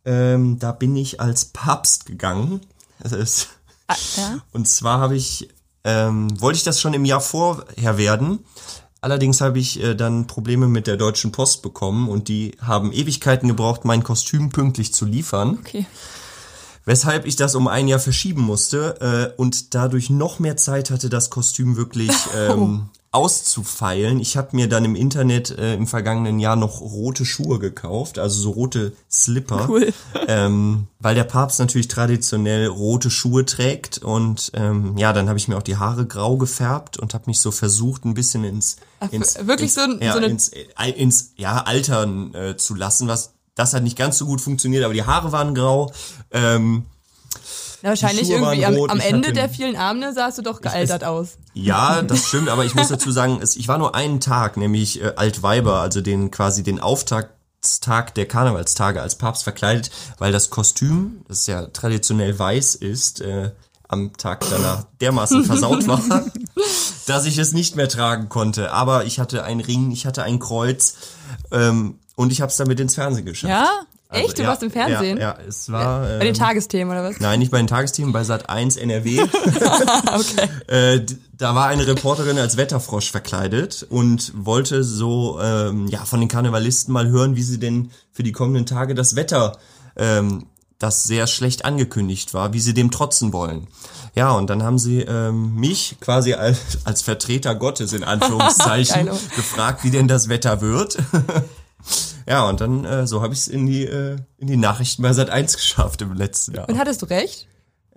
[0.05, 2.61] Ähm, da bin ich als Papst gegangen.
[3.03, 3.49] Ist,
[3.87, 4.37] Ah, ja?
[4.51, 5.49] Und zwar habe ich,
[5.83, 8.39] ähm, wollte ich das schon im Jahr vorher werden.
[9.01, 13.47] Allerdings habe ich äh, dann Probleme mit der Deutschen Post bekommen und die haben Ewigkeiten
[13.47, 15.59] gebraucht, mein Kostüm pünktlich zu liefern.
[15.59, 15.85] Okay.
[16.85, 21.09] Weshalb ich das um ein Jahr verschieben musste äh, und dadurch noch mehr Zeit hatte,
[21.09, 24.19] das Kostüm wirklich ähm, auszufeilen.
[24.19, 28.39] Ich habe mir dann im Internet äh, im vergangenen Jahr noch rote Schuhe gekauft, also
[28.41, 29.67] so rote Slipper.
[29.69, 29.93] Cool.
[30.27, 35.47] Ähm, weil der Papst natürlich traditionell rote Schuhe trägt und ähm, ja, dann habe ich
[35.47, 38.77] mir auch die Haare grau gefärbt und habe mich so versucht, ein bisschen ins,
[39.11, 42.73] ins wirklich ins, so ein- ja, so eine- ins, äh, ins ja altern äh, zu
[42.73, 45.91] lassen, was das hat nicht ganz so gut funktioniert, aber die Haare waren grau.
[46.31, 46.85] Ähm,
[47.81, 51.03] Ja, wahrscheinlich irgendwie am, am ich Ende hatte- der vielen Abende sahst du doch gealtert
[51.03, 51.37] aus.
[51.53, 55.01] Ja, das stimmt, aber ich muss dazu sagen, es, ich war nur einen Tag, nämlich
[55.01, 61.23] äh, Altweiber, also den quasi den Auftaktstag der Karnevalstage als Papst verkleidet, weil das Kostüm,
[61.27, 63.51] das ja traditionell weiß ist, äh,
[63.87, 66.01] am Tag danach dermaßen versaut war,
[67.05, 68.71] dass ich es nicht mehr tragen konnte.
[68.73, 70.95] Aber ich hatte einen Ring, ich hatte ein Kreuz
[71.51, 73.51] ähm, und ich habe es damit ins Fernsehen geschafft.
[73.51, 73.85] Ja?
[74.09, 74.37] Echt?
[74.37, 75.17] Du ja, warst im Fernsehen?
[75.17, 76.01] Ja, ja es war.
[76.01, 77.19] Bei den ähm, Tagesthemen oder was?
[77.19, 79.21] Nein, nicht bei den Tagesthemen, bei Sat 1 NRW.
[79.21, 80.49] okay.
[80.67, 86.29] Äh, da war eine Reporterin als Wetterfrosch verkleidet und wollte so ähm, ja von den
[86.29, 89.57] Karnevalisten mal hören, wie sie denn für die kommenden Tage das Wetter,
[89.97, 90.45] ähm,
[90.79, 93.67] das sehr schlecht angekündigt war, wie sie dem trotzen wollen.
[94.13, 99.83] Ja, und dann haben sie ähm, mich quasi als, als Vertreter Gottes in Anführungszeichen gefragt,
[99.83, 100.97] wie denn das Wetter wird.
[102.27, 105.13] ja, und dann äh, so habe ich es in die äh, in die Nachrichten bei
[105.13, 106.67] Sat 1 geschafft im letzten Jahr.
[106.69, 107.47] Und hattest du recht?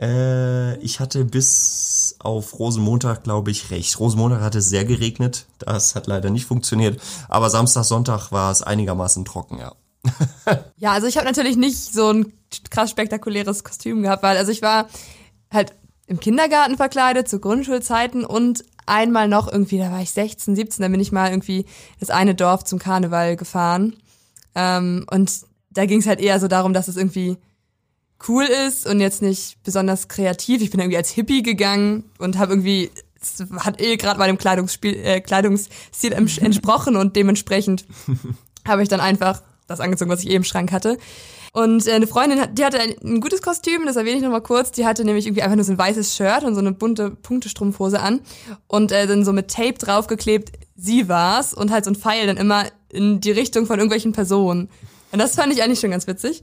[0.01, 3.99] Äh, ich hatte bis auf Rosenmontag, glaube ich, recht.
[3.99, 5.47] Rosenmontag hatte es sehr geregnet.
[5.59, 7.01] Das hat leider nicht funktioniert.
[7.29, 9.73] Aber Samstag, Sonntag war es einigermaßen trocken, ja.
[10.77, 12.33] Ja, also ich habe natürlich nicht so ein
[12.71, 14.89] krass spektakuläres Kostüm gehabt, weil also ich war
[15.53, 15.75] halt
[16.07, 20.89] im Kindergarten verkleidet zu Grundschulzeiten und einmal noch irgendwie, da war ich 16, 17, da
[20.89, 21.67] bin ich mal irgendwie
[22.01, 23.97] das eine Dorf zum Karneval gefahren.
[24.55, 25.33] Ähm, und
[25.71, 27.37] da ging es halt eher so darum, dass es irgendwie
[28.29, 30.61] cool ist und jetzt nicht besonders kreativ.
[30.63, 34.95] Ich bin irgendwie als Hippie gegangen und habe irgendwie es hat eh gerade meinem Kleidungsspiel,
[34.95, 37.85] äh, Kleidungsstil entsprochen und dementsprechend
[38.67, 40.99] habe ich dann einfach das angezogen, was ich eh im Schrank hatte.
[41.53, 44.71] Und äh, eine Freundin, die hatte ein, gutes Kostüm, das erwähne ich nochmal kurz.
[44.73, 48.01] Die hatte nämlich irgendwie einfach nur so ein weißes Shirt und so eine bunte Punktestrumpfhose
[48.01, 48.21] an
[48.67, 52.37] und äh, dann so mit Tape draufgeklebt, sie war's und halt so ein Pfeil dann
[52.37, 54.69] immer in die Richtung von irgendwelchen Personen.
[55.13, 56.43] Und das fand ich eigentlich schon ganz witzig.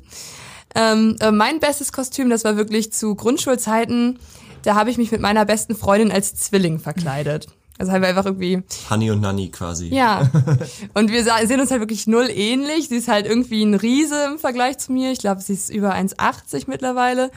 [0.75, 4.19] Ähm, äh, mein bestes Kostüm, das war wirklich zu Grundschulzeiten,
[4.63, 7.47] da habe ich mich mit meiner besten Freundin als Zwilling verkleidet.
[7.77, 8.63] Also haben wir einfach irgendwie.
[8.89, 9.87] Honey und Nanny quasi.
[9.87, 10.29] Ja.
[10.93, 12.87] Und wir sehen uns halt wirklich null ähnlich.
[12.87, 15.11] Sie ist halt irgendwie ein Riese im Vergleich zu mir.
[15.11, 17.31] Ich glaube, sie ist über 1,80 mittlerweile.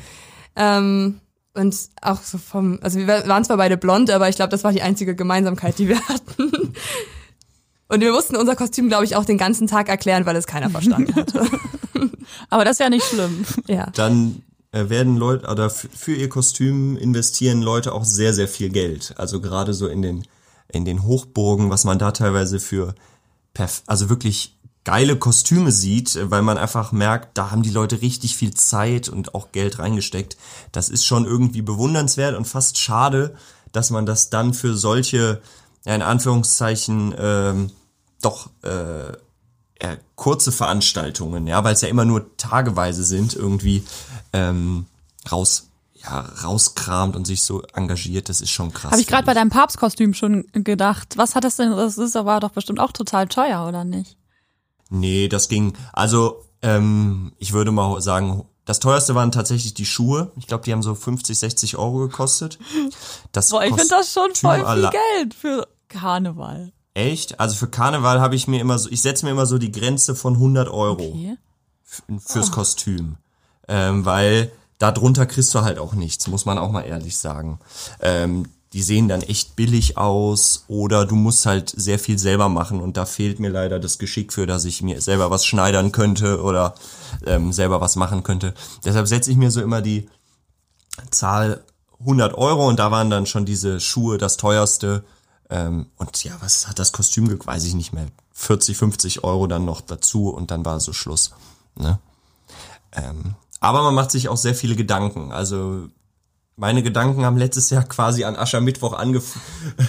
[0.55, 1.21] Ähm,
[1.55, 4.73] und auch so vom, also wir waren zwar beide blond, aber ich glaube, das war
[4.73, 6.73] die einzige Gemeinsamkeit, die wir hatten.
[7.89, 10.71] Und wir mussten unser Kostüm, glaube ich, auch den ganzen Tag erklären, weil es keiner
[10.71, 11.45] verstanden hatte.
[12.51, 13.45] Aber das ist ja nicht schlimm.
[13.67, 13.91] Ja.
[13.95, 14.43] Dann
[14.91, 19.15] werden Leute oder für ihr Kostüm investieren Leute auch sehr sehr viel Geld.
[19.17, 20.25] Also gerade so in den
[20.69, 22.95] in den Hochburgen, was man da teilweise für
[23.87, 28.55] also wirklich geile Kostüme sieht, weil man einfach merkt, da haben die Leute richtig viel
[28.55, 30.37] Zeit und auch Geld reingesteckt.
[30.73, 33.35] Das ist schon irgendwie bewundernswert und fast schade,
[33.73, 35.43] dass man das dann für solche,
[35.85, 37.71] in Anführungszeichen, ähm,
[38.23, 39.13] doch äh,
[39.79, 43.85] eher kurze Veranstaltungen, ja, weil es ja immer nur tageweise sind, irgendwie
[44.33, 44.87] ähm,
[45.31, 45.69] raus
[46.03, 48.93] ja, rauskramt und sich so engagiert, das ist schon krass.
[48.93, 51.17] Habe ich gerade bei deinem Papstkostüm schon gedacht.
[51.17, 51.73] Was hat das denn?
[51.73, 54.17] Das ist aber doch bestimmt auch total teuer, oder nicht?
[54.91, 60.31] Nee, das ging, also ähm, ich würde mal sagen, das teuerste waren tatsächlich die Schuhe.
[60.37, 62.59] Ich glaube, die haben so 50, 60 Euro gekostet.
[63.33, 66.73] Das Boah, ich finde das schon voll viel Geld für Karneval.
[66.95, 67.39] Echt?
[67.39, 70.15] Also für Karneval habe ich mir immer so, ich setze mir immer so die Grenze
[70.15, 71.37] von 100 Euro Okay.
[72.19, 73.17] fürs Kostüm.
[73.69, 77.61] Ähm, weil darunter kriegst du halt auch nichts, muss man auch mal ehrlich sagen.
[78.01, 82.81] Ähm, die sehen dann echt billig aus oder du musst halt sehr viel selber machen
[82.81, 86.43] und da fehlt mir leider das Geschick für, dass ich mir selber was schneidern könnte
[86.43, 86.75] oder
[87.27, 88.53] ähm, selber was machen könnte.
[88.85, 90.09] Deshalb setze ich mir so immer die
[91.11, 91.65] Zahl
[92.01, 95.03] 100 Euro und da waren dann schon diese Schuhe das teuerste.
[95.51, 99.65] Ähm, und ja, was hat das Kostüm, weiß ich nicht mehr, 40, 50 Euro dann
[99.65, 101.33] noch dazu und dann war so Schluss.
[101.77, 101.99] Ne?
[102.93, 105.33] Ähm, aber man macht sich auch sehr viele Gedanken.
[105.33, 105.89] Also
[106.57, 109.39] meine Gedanken haben letztes Jahr quasi an Aschermittwoch angef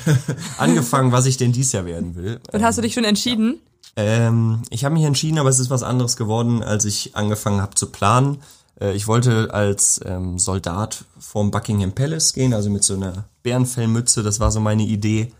[0.57, 2.39] angefangen, was ich denn dies Jahr werden will.
[2.51, 3.59] Und hast du dich schon entschieden?
[3.95, 7.75] Ähm, ich habe mich entschieden, aber es ist was anderes geworden, als ich angefangen habe
[7.75, 8.41] zu planen.
[8.79, 14.23] Äh, ich wollte als ähm, Soldat vorm Buckingham Palace gehen, also mit so einer Bärenfellmütze,
[14.23, 15.31] das war so meine Idee.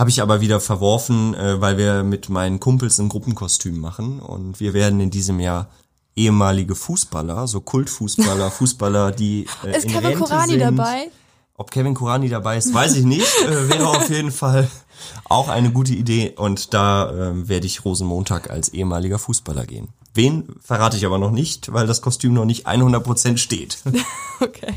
[0.00, 4.58] Habe ich aber wieder verworfen, äh, weil wir mit meinen Kumpels ein Gruppenkostüm machen und
[4.58, 5.68] wir werden in diesem Jahr
[6.16, 10.60] ehemalige Fußballer, so Kultfußballer, Fußballer, die äh, Ist in Kevin Rente Kurani sind.
[10.60, 11.10] dabei?
[11.52, 13.26] Ob Kevin Kurani dabei ist, weiß ich nicht.
[13.46, 14.70] Äh, wäre auf jeden Fall
[15.26, 16.32] auch eine gute Idee.
[16.34, 19.88] Und da ähm, werde ich Rosenmontag als ehemaliger Fußballer gehen.
[20.14, 23.76] Wen verrate ich aber noch nicht, weil das Kostüm noch nicht 100% steht.
[24.42, 24.72] Okay.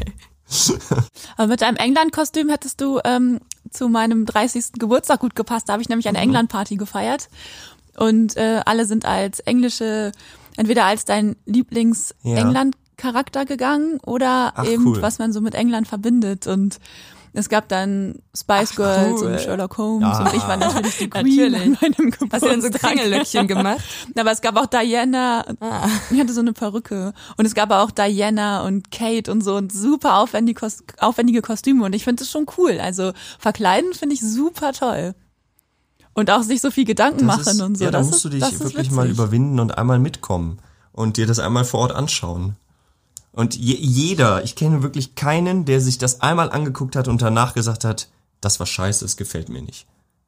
[1.38, 3.40] Aber mit deinem England-Kostüm hättest du ähm,
[3.72, 4.74] zu meinem 30.
[4.74, 5.70] Geburtstag gut gepasst.
[5.70, 6.10] Da habe ich nämlich Mhm.
[6.10, 7.30] eine England-Party gefeiert.
[7.98, 10.12] Und äh, alle sind als englische,
[10.58, 15.02] entweder als dein Lieblings-England-Charakter gegangen oder Ach, eben, cool.
[15.02, 16.48] was man so mit England verbindet.
[16.48, 16.80] Und
[17.34, 19.32] es gab dann Spice Girls cool.
[19.34, 20.20] und Sherlock Holmes Ja.
[20.26, 21.62] und ich war natürlich die Queen Natürlich.
[21.62, 22.32] an meinem Geburtstag.
[22.34, 23.80] Hast du denn so Kringelöckchen gemacht?
[24.18, 25.88] Aber es gab auch Diana, Ah.
[26.12, 27.14] die hatte so eine Perücke.
[27.38, 31.84] Und es gab auch Diana und Kate und so und super aufwendige, Kos aufwendige Kostüme.
[31.86, 32.80] Und ich finde das schon cool.
[32.80, 35.16] Also verkleiden finde ich super toll.
[36.14, 37.86] Und auch sich so viel Gedanken Das machen ist, und so.
[37.86, 38.92] Ja, da das musst ist, du dich wirklich witzig.
[38.92, 40.60] mal überwinden und einmal mitkommen
[40.92, 42.56] und dir das einmal vor Ort anschauen.
[43.34, 47.54] Und je, jeder, ich kenne wirklich keinen, der sich das einmal angeguckt hat und danach
[47.54, 48.08] gesagt hat,
[48.42, 49.88] das war scheiße, es gefällt mir nicht.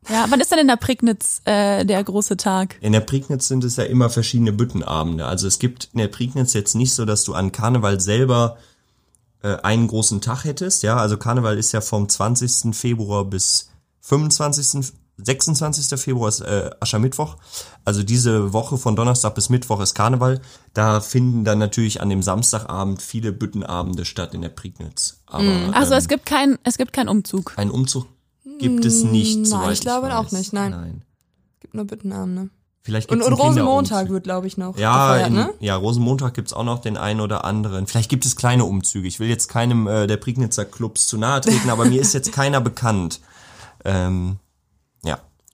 [0.09, 2.77] Ja, wann ist denn in der Prignitz äh, der große Tag?
[2.81, 5.25] In der Prignitz sind es ja immer verschiedene Büttenabende.
[5.25, 8.57] Also es gibt in der Prignitz jetzt nicht so, dass du an Karneval selber
[9.41, 10.83] äh, einen großen Tag hättest.
[10.83, 12.75] Ja, also Karneval ist ja vom 20.
[12.75, 14.93] Februar bis 25.
[15.17, 15.99] 26.
[15.99, 17.37] Februar ist äh, Aschermittwoch.
[17.85, 20.41] Also diese Woche von Donnerstag bis Mittwoch ist Karneval.
[20.73, 25.21] Da finden dann natürlich an dem Samstagabend viele Büttenabende statt in der Prignitz.
[25.27, 27.53] Aber Also ähm, es gibt kein, es gibt keinen Umzug.
[27.57, 28.07] einen Umzug
[28.59, 29.37] gibt es nicht.
[29.37, 30.13] Nein, soweit ich glaube weiß.
[30.15, 30.71] auch nicht, nein.
[30.71, 31.01] nein.
[31.61, 32.49] Gibt nur Büttenabende.
[32.83, 35.53] Vielleicht Und, gibt's und einen Rosenmontag wird, glaube ich, noch Ja, gefeiert, in, ne?
[35.59, 37.87] ja, Rosenmontag gibt's auch noch den einen oder anderen.
[37.87, 39.07] Vielleicht gibt es kleine Umzüge.
[39.07, 42.31] Ich will jetzt keinem äh, der Prignitzer Clubs zu nahe treten, aber mir ist jetzt
[42.33, 43.21] keiner bekannt.
[43.83, 44.37] Ähm.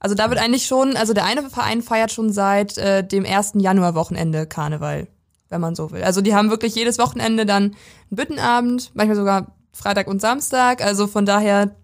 [0.04, 3.60] Also da wird eigentlich schon, also der eine Verein feiert schon seit äh, dem ersten
[3.60, 5.08] Januarwochenende Karneval,
[5.50, 6.04] wenn man so will.
[6.04, 7.76] Also die haben wirklich jedes Wochenende dann einen
[8.10, 10.84] Büttenabend, manchmal sogar Freitag und Samstag.
[10.84, 11.76] Also von daher,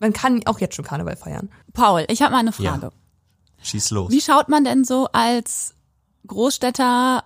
[0.00, 1.48] man kann auch jetzt schon Karneval feiern.
[1.72, 2.72] Paul, ich habe mal eine Ja.
[2.72, 2.90] Frage.
[3.62, 4.10] Schieß los.
[4.12, 5.74] Wie schaut man denn so als
[6.26, 7.24] Großstädter,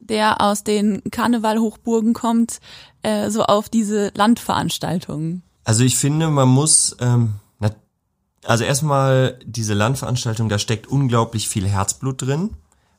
[0.00, 2.58] der aus den Karnevalhochburgen kommt,
[3.02, 5.44] äh, so auf diese Landveranstaltungen?
[5.62, 7.34] Also ich finde, man muss, ähm,
[8.46, 12.50] also erstmal diese Landveranstaltung, da steckt unglaublich viel Herzblut drin,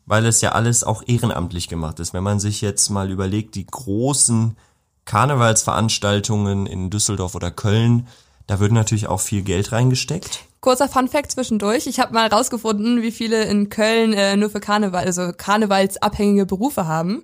[0.06, 2.14] weil es ja alles auch ehrenamtlich gemacht ist.
[2.14, 4.56] Wenn man sich jetzt mal überlegt, die großen
[5.06, 8.08] Karnevalsveranstaltungen in Düsseldorf oder Köln,
[8.46, 10.46] da wird natürlich auch viel Geld reingesteckt.
[10.60, 11.88] Kurzer Funfact zwischendurch.
[11.88, 16.88] Ich habe mal rausgefunden, wie viele in Köln äh, nur für Karneval, also karnevalsabhängige Berufe
[16.88, 17.24] haben.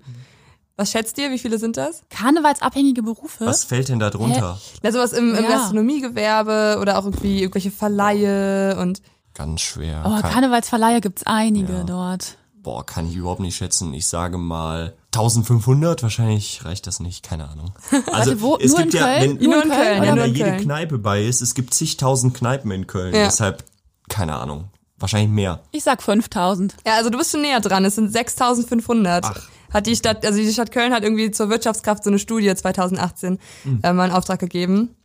[0.75, 2.01] Was schätzt ihr, wie viele sind das?
[2.09, 3.45] Karnevalsabhängige Berufe?
[3.45, 4.59] Was fällt denn da drunter?
[4.81, 5.49] Na, sowas im, im Ja.
[5.51, 9.01] Gastronomiegewerbe oder auch irgendwie irgendwelche Verleihe und
[9.35, 10.03] Ganz schwer.
[10.05, 11.83] Oh, Kann- Karnevalsverleihe gibt's einige Ja.
[11.83, 12.37] dort.
[12.61, 13.93] Boah, kann ich überhaupt nicht schätzen.
[13.93, 17.73] Ich sage mal 1500, wahrscheinlich reicht das nicht, keine Ahnung.
[17.91, 18.57] Also Warte, wo?
[18.57, 19.39] es Nur gibt in ja, Köln?
[19.39, 20.61] wenn, Nur in Köln, ja, wenn nur da in jede Köln.
[20.61, 23.25] Kneipe bei ist, es gibt zigtausend Kneipen in Köln, Ja.
[23.25, 23.63] deshalb
[24.09, 24.65] keine Ahnung,
[24.97, 25.59] wahrscheinlich mehr.
[25.71, 26.75] Ich sag 5000.
[26.85, 27.83] Ja, also du bist schon näher dran.
[27.85, 29.25] Es sind 6500.
[29.25, 29.41] Ach.
[29.73, 33.39] Hat die Stadt, also die Stadt Köln hat irgendwie zur Wirtschaftskraft so eine Studie 2018
[33.63, 33.79] Hm.
[33.83, 34.95] äh, mal in Auftrag gegeben.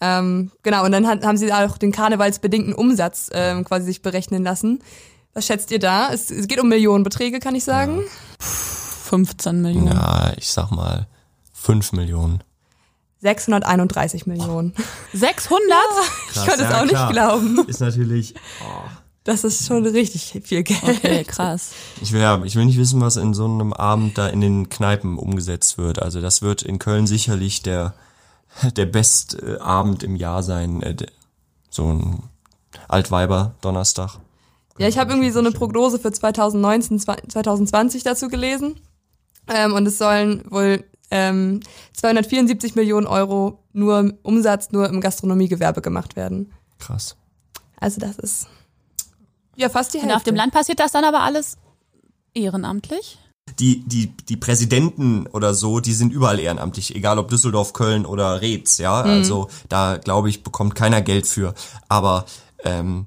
[0.00, 4.42] Ähm, genau, und dann hat, haben sie auch den karnevalsbedingten Umsatz ähm, quasi sich berechnen
[4.42, 4.80] lassen.
[5.34, 6.12] Was schätzt ihr da?
[6.12, 8.02] Es, es geht um Millionenbeträge, kann ich sagen.
[8.40, 9.88] 15 Millionen.
[9.88, 11.06] Ja, ich sag mal
[11.52, 12.42] 5 Millionen.
[13.20, 14.74] 631 Millionen.
[15.12, 15.60] 600?
[16.30, 17.06] ich konnte es ja, auch klar.
[17.06, 17.68] nicht glauben.
[17.68, 18.34] Ist natürlich,
[19.24, 20.82] Das ist schon richtig viel Geld.
[20.82, 21.72] Okay, krass.
[22.00, 24.68] ich will, ja, ich will nicht wissen, was in so einem Abend da in den
[24.70, 26.00] Kneipen umgesetzt wird.
[26.00, 27.92] Also das wird in Köln sicherlich der,
[28.76, 30.82] der beste Abend im Jahr sein.
[30.82, 30.96] äh,
[31.68, 32.22] So ein
[32.88, 34.16] Altweiber Donnerstag.
[34.78, 38.80] Ja, ich habe irgendwie so eine Prognose für 2019, zwa- 2020 dazu gelesen.
[39.48, 41.60] Ähm, und es sollen wohl ähm,
[41.92, 46.52] 274 Millionen Euro nur im Umsatz nur im Gastronomiegewerbe gemacht werden.
[46.78, 47.16] Krass.
[47.78, 48.46] Also das ist
[49.56, 50.16] ja fast die Und Hälfte.
[50.16, 51.56] auf dem Land passiert das dann aber alles
[52.34, 53.18] ehrenamtlich?
[53.58, 58.40] die, die, die Präsidenten oder so, die sind überall ehrenamtlich, egal ob Düsseldorf, Köln oder
[58.40, 59.00] Reetz, ja.
[59.00, 61.54] Also da glaube ich, bekommt keiner Geld für.
[61.88, 62.26] Aber
[62.64, 63.06] ähm,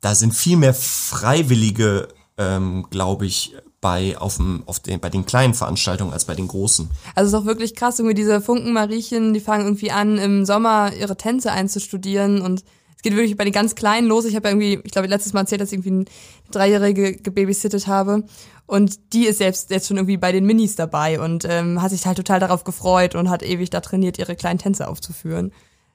[0.00, 2.08] da sind viel mehr Freiwillige,
[2.38, 6.48] ähm, glaube ich, bei auf dem, auf den, bei den kleinen Veranstaltungen als bei den
[6.48, 6.90] großen.
[7.14, 10.92] Also es ist auch wirklich krass, irgendwie diese Funkenmariechen, die fangen irgendwie an, im Sommer
[10.94, 12.62] ihre Tänze einzustudieren und
[13.00, 14.26] es geht wirklich bei den ganz Kleinen los.
[14.26, 16.04] Ich habe ja irgendwie, ich glaube, letztes Mal erzählt, dass ich irgendwie eine
[16.50, 18.24] Dreijährige gebabysittet habe
[18.66, 22.04] und die ist selbst jetzt schon irgendwie bei den Minis dabei und ähm, hat sich
[22.04, 25.50] halt total darauf gefreut und hat ewig da trainiert, ihre kleinen Tänze aufzuführen.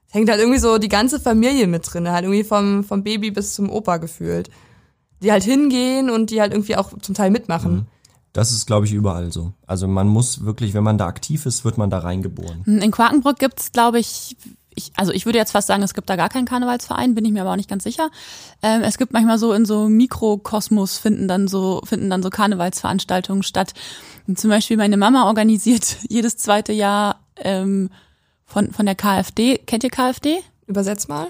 [0.07, 3.29] Es hängt halt irgendwie so die ganze Familie mit drin, halt irgendwie vom, vom Baby
[3.29, 4.49] bis zum Opa gefühlt.
[5.21, 7.85] Die halt hingehen und die halt irgendwie auch zum Teil mitmachen.
[8.33, 9.53] Das ist, glaube ich, überall so.
[9.67, 12.63] Also man muss wirklich, wenn man da aktiv ist, wird man da reingeboren.
[12.65, 14.35] In Quakenbrück gibt's, glaube ich,
[14.75, 17.31] ich, also ich würde jetzt fast sagen, es gibt da gar keinen Karnevalsverein, bin ich
[17.31, 18.09] mir aber auch nicht ganz sicher.
[18.61, 23.43] Ähm, es gibt manchmal so in so Mikrokosmos finden dann so finden dann so Karnevalsveranstaltungen
[23.43, 23.73] statt.
[24.27, 27.89] Und zum Beispiel meine Mama organisiert jedes zweite Jahr ähm,
[28.45, 29.57] von von der KfD.
[29.59, 30.37] Kennt ihr KfD?
[30.67, 31.27] Übersetz mal.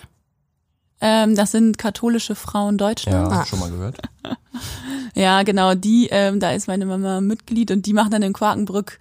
[1.01, 3.35] Ähm, das sind katholische Frauen Ja, Deutschlands.
[3.35, 3.45] Ah.
[3.45, 3.97] schon mal gehört.
[5.17, 8.99] Ja, genau, die, ähm, da ist meine Mama Mitglied und die machen dann in Quakenbrück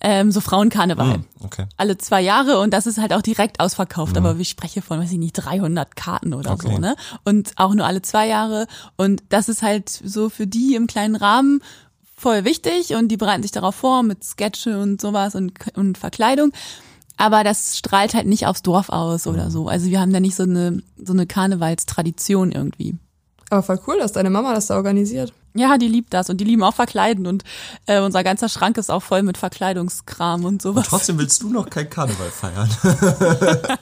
[0.00, 1.14] ähm, so Frauenkarneval.
[1.14, 1.66] Hm, okay.
[1.76, 5.10] Alle zwei Jahre und das ist halt auch direkt ausverkauft, aber ich spreche von, weiß
[5.12, 6.72] ich nicht, 300 Karten oder Okay.
[6.72, 6.94] so, ne?
[7.24, 11.16] Und auch nur alle zwei Jahre und das ist halt so für die im kleinen
[11.16, 11.60] Rahmen
[12.16, 16.52] voll wichtig und die bereiten sich darauf vor mit Sketche und sowas und, und Verkleidung.
[17.16, 19.66] Aber das strahlt halt nicht aufs Dorf aus oder so.
[19.68, 22.96] Also wir haben da nicht so eine, so eine Karnevalstradition irgendwie.
[23.50, 25.32] Aber voll cool, dass deine Mama das da organisiert.
[25.58, 27.44] Ja, die liebt das und die lieben auch Verkleiden und
[27.86, 30.86] äh, unser ganzer Schrank ist auch voll mit Verkleidungskram und sowas.
[30.88, 32.70] Trotzdem willst du noch kein Karneval feiern.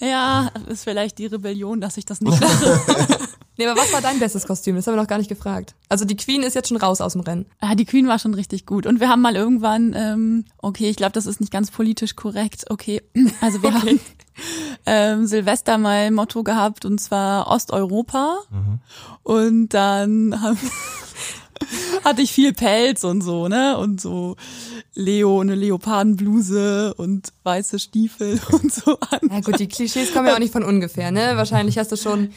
[0.00, 2.80] Ja, ist vielleicht die Rebellion, dass ich das nicht mache.
[3.58, 4.76] Nee, aber was war dein bestes Kostüm?
[4.76, 5.74] Das haben wir noch gar nicht gefragt.
[5.88, 7.46] Also die Queen ist jetzt schon raus aus dem Rennen.
[7.60, 8.86] ja, die Queen war schon richtig gut.
[8.86, 12.66] Und wir haben mal irgendwann, ähm, okay, ich glaube, das ist nicht ganz politisch korrekt,
[12.70, 13.02] okay.
[13.40, 14.00] Also wir haben
[14.86, 18.38] ähm, Silvester mal Motto gehabt und zwar Osteuropa.
[19.24, 20.58] Und dann haben,
[22.04, 23.76] hatte ich viel Pelz und so, ne?
[23.76, 24.36] Und so
[24.94, 29.20] Leo, eine Leopardenbluse und weiße Stiefel und so an.
[29.30, 31.32] Ja gut, die Klischees kommen ja auch nicht von ungefähr, ne?
[31.34, 32.30] Wahrscheinlich hast du schon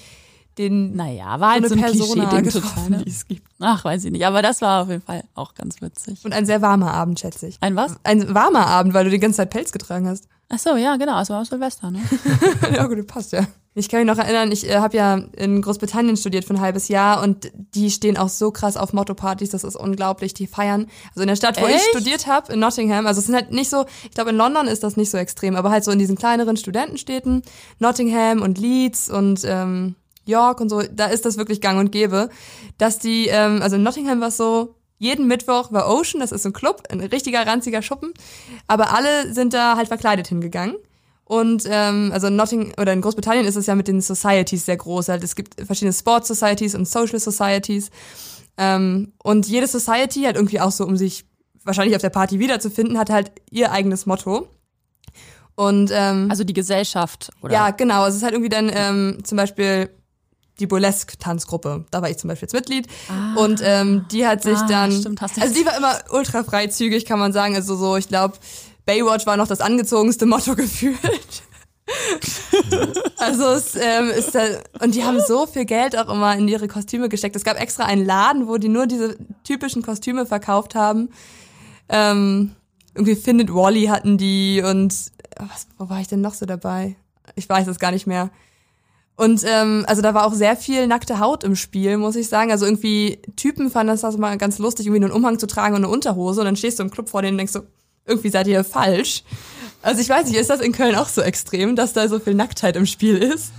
[0.58, 3.04] den Naja, war halt so so eine ein Persona Klischee-Ding total, getroffen, ne?
[3.04, 3.48] die es gibt.
[3.60, 4.26] Ach, weiß ich nicht.
[4.26, 6.24] Aber das war auf jeden Fall auch ganz witzig.
[6.26, 7.58] Und ein sehr warmer Abend, schätze ich.
[7.62, 7.96] Ein was?
[8.04, 10.28] Ein warmer Abend, weil du die ganze Zeit Pelz getragen hast.
[10.50, 11.20] Ach so, ja, genau.
[11.22, 12.02] Es war Silvester, ne?
[12.76, 13.48] ja, gut, passt ja.
[13.74, 16.90] Ich kann mich noch erinnern, ich äh, habe ja in Großbritannien studiert für ein halbes
[16.90, 20.88] Jahr und die stehen auch so krass auf Motto-Partys, das ist unglaublich, die feiern.
[21.12, 21.86] Also in der Stadt, wo ich Echt?
[21.92, 24.84] studiert habe, in Nottingham, also es sind halt nicht so, ich glaube in London ist
[24.84, 27.44] das nicht so extrem, aber halt so in diesen kleineren Studentenstädten,
[27.80, 32.30] Nottingham und Leeds und ähm, York und so, da ist das wirklich gang und gäbe,
[32.78, 36.46] dass die, ähm, also in Nottingham war es so, jeden Mittwoch war Ocean, das ist
[36.46, 38.14] ein Club, ein richtiger ranziger Schuppen,
[38.68, 40.76] aber alle sind da halt verkleidet hingegangen.
[41.26, 44.76] Und ähm, also in Notting oder in Großbritannien ist es ja mit den Societies sehr
[44.76, 45.08] groß.
[45.08, 47.90] Halt, es gibt verschiedene Sports Societies und Social Societies.
[48.58, 51.24] Ähm, und jede Society hat irgendwie auch so, um sich
[51.64, 54.50] wahrscheinlich auf der Party wiederzufinden, hat halt ihr eigenes Motto.
[55.56, 57.54] Und ähm, Also die Gesellschaft, oder?
[57.54, 58.06] ja, genau.
[58.08, 59.90] Es ist halt irgendwie dann ähm, zum Beispiel
[60.62, 61.86] die Burlesque-Tanzgruppe.
[61.92, 62.88] Da war ich zum Beispiel jetzt Mitglied.
[63.36, 64.92] Und ähm, die hat sich Ah, dann.
[64.92, 67.56] stimmt, hast du also die war immer ultra freizügig, kann man sagen.
[67.56, 68.36] Also so, ich glaube,
[68.86, 71.00] Baywatch war noch das angezogenste Motto gefühlt.
[73.18, 74.42] also es ähm, ist da,
[74.82, 77.36] und die haben so viel Geld auch immer in ihre Kostüme gesteckt.
[77.36, 81.10] Es gab extra einen Laden, wo die nur diese typischen Kostüme verkauft haben.
[81.90, 82.52] Ähm,
[82.94, 84.94] irgendwie Findet Wally hatten die und
[85.38, 86.96] was, wo war ich denn noch so dabei?
[87.36, 88.30] Ich weiß es gar nicht mehr.
[89.16, 92.52] Und ähm, also da war auch sehr viel nackte Haut im Spiel, muss ich sagen.
[92.52, 95.94] Also irgendwie Typen fanden das mal ganz lustig, irgendwie einen Umhang zu tragen und eine
[95.94, 96.42] Unterhose.
[96.42, 97.62] Und dann stehst du im Club vor denen und denkst so,
[98.06, 99.24] irgendwie seid ihr falsch.
[99.84, 102.34] Also ich weiß nicht, ist das in Köln auch so extrem, dass da so viel
[102.34, 103.52] Nacktheit im Spiel ist?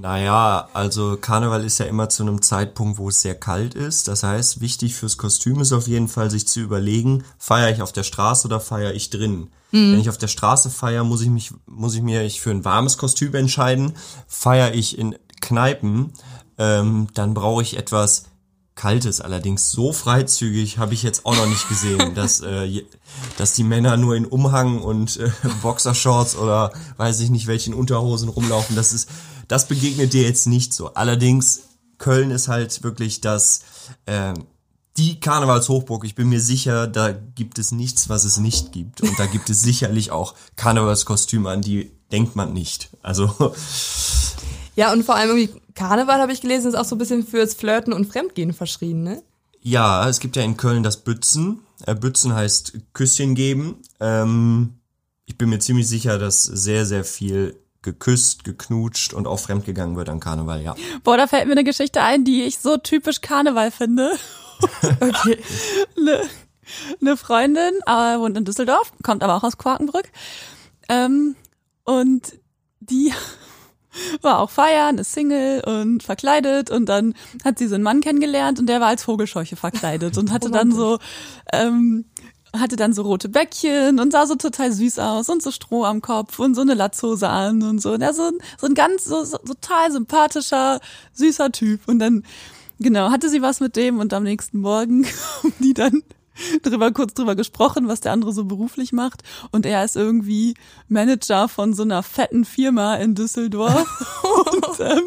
[0.00, 4.08] Naja, also Karneval ist ja immer zu einem Zeitpunkt, wo es sehr kalt ist.
[4.08, 7.92] Das heißt, wichtig fürs Kostüm ist auf jeden Fall, sich zu überlegen, feiere ich auf
[7.92, 9.48] der Straße oder feiere ich drin?
[9.74, 12.64] Wenn ich auf der Straße feiere, muss ich mich, muss ich mir ich für ein
[12.64, 13.94] warmes Kostüm entscheiden.
[14.28, 16.12] Feiere ich in Kneipen,
[16.58, 18.26] ähm, dann brauche ich etwas
[18.76, 19.20] Kaltes.
[19.20, 22.84] Allerdings so freizügig habe ich jetzt auch noch nicht gesehen, dass, äh,
[23.36, 25.30] dass die Männer nur in Umhang und äh,
[25.62, 28.76] Boxershorts oder weiß ich nicht welchen Unterhosen rumlaufen.
[28.76, 29.08] Das ist,
[29.48, 30.94] das begegnet dir jetzt nicht so.
[30.94, 31.62] Allerdings
[31.98, 33.62] Köln ist halt wirklich das
[34.06, 34.34] äh,
[34.96, 36.04] die Karnevalshochburg.
[36.04, 39.00] Ich bin mir sicher, da gibt es nichts, was es nicht gibt.
[39.00, 42.90] Und da gibt es sicherlich auch Karnevalskostüme, an die denkt man nicht.
[43.02, 43.54] Also
[44.76, 47.54] Ja, und vor allem irgendwie Karneval, habe ich gelesen, ist auch so ein bisschen fürs
[47.54, 49.22] Flirten und Fremdgehen verschrien, ne?
[49.60, 51.60] Ja, es gibt ja in Köln das Bützen.
[51.86, 53.78] Äh, Bützen heißt Küsschen geben.
[54.00, 54.74] Ähm,
[55.26, 60.08] ich bin mir ziemlich sicher, dass sehr, sehr viel geküsst, geknutscht und auch fremdgegangen wird
[60.08, 60.74] an Karneval, ja.
[61.04, 64.10] Boah, da fällt mir eine Geschichte ein, die ich so typisch Karneval finde.
[65.00, 65.36] Okay.
[65.98, 66.22] Eine,
[67.00, 70.08] eine Freundin äh, wohnt in Düsseldorf, kommt aber auch aus Quakenbrück.
[70.88, 71.36] Ähm,
[71.82, 72.38] und
[72.80, 73.12] die
[74.22, 78.58] war auch feiern, ist Single und verkleidet und dann hat sie so einen Mann kennengelernt
[78.58, 80.98] und der war als Vogelscheuche verkleidet und hatte dann so
[81.52, 82.06] ähm,
[82.58, 86.00] hatte dann so rote Bäckchen und sah so total süß aus und so Stroh am
[86.00, 87.92] Kopf und so eine Latzhose an und so.
[87.92, 90.80] Und er so, ein- so ein ganz, so, so total sympathischer,
[91.12, 91.80] süßer Typ.
[91.86, 92.24] Und dann,
[92.78, 95.04] genau, hatte sie was mit dem und am nächsten Morgen
[95.42, 96.02] haben die dann
[96.62, 99.22] drüber, kurz drüber gesprochen, was der andere so beruflich macht.
[99.50, 100.54] Und er ist irgendwie
[100.88, 103.86] Manager von so einer fetten Firma in Düsseldorf.
[104.46, 105.02] und, ähm,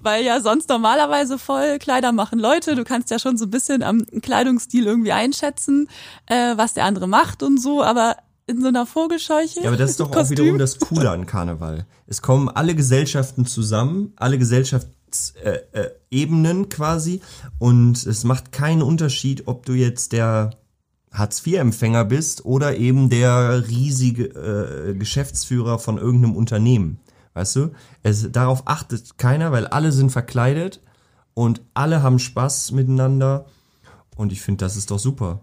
[0.00, 2.74] weil ja sonst normalerweise voll Kleider machen Leute.
[2.74, 5.88] Du kannst ja schon so ein bisschen am Kleidungsstil irgendwie einschätzen,
[6.26, 9.60] äh, was der andere macht und so, aber in so einer Vogelscheuche.
[9.60, 10.38] Ja, aber das ist doch auch Kostüm.
[10.38, 11.86] wiederum das Coole an Karneval.
[12.06, 14.97] Es kommen alle Gesellschaften zusammen, alle Gesellschaftsebenen
[15.42, 17.20] äh, äh, Ebenen quasi
[17.58, 20.50] und es macht keinen Unterschied, ob du jetzt der
[21.12, 27.00] Hartz-IV-Empfänger bist oder eben der riesige äh, Geschäftsführer von irgendeinem Unternehmen.
[27.34, 27.70] Weißt du?
[28.02, 30.80] Es, darauf achtet keiner, weil alle sind verkleidet
[31.34, 33.46] und alle haben Spaß miteinander
[34.16, 35.40] und ich finde, das ist doch super.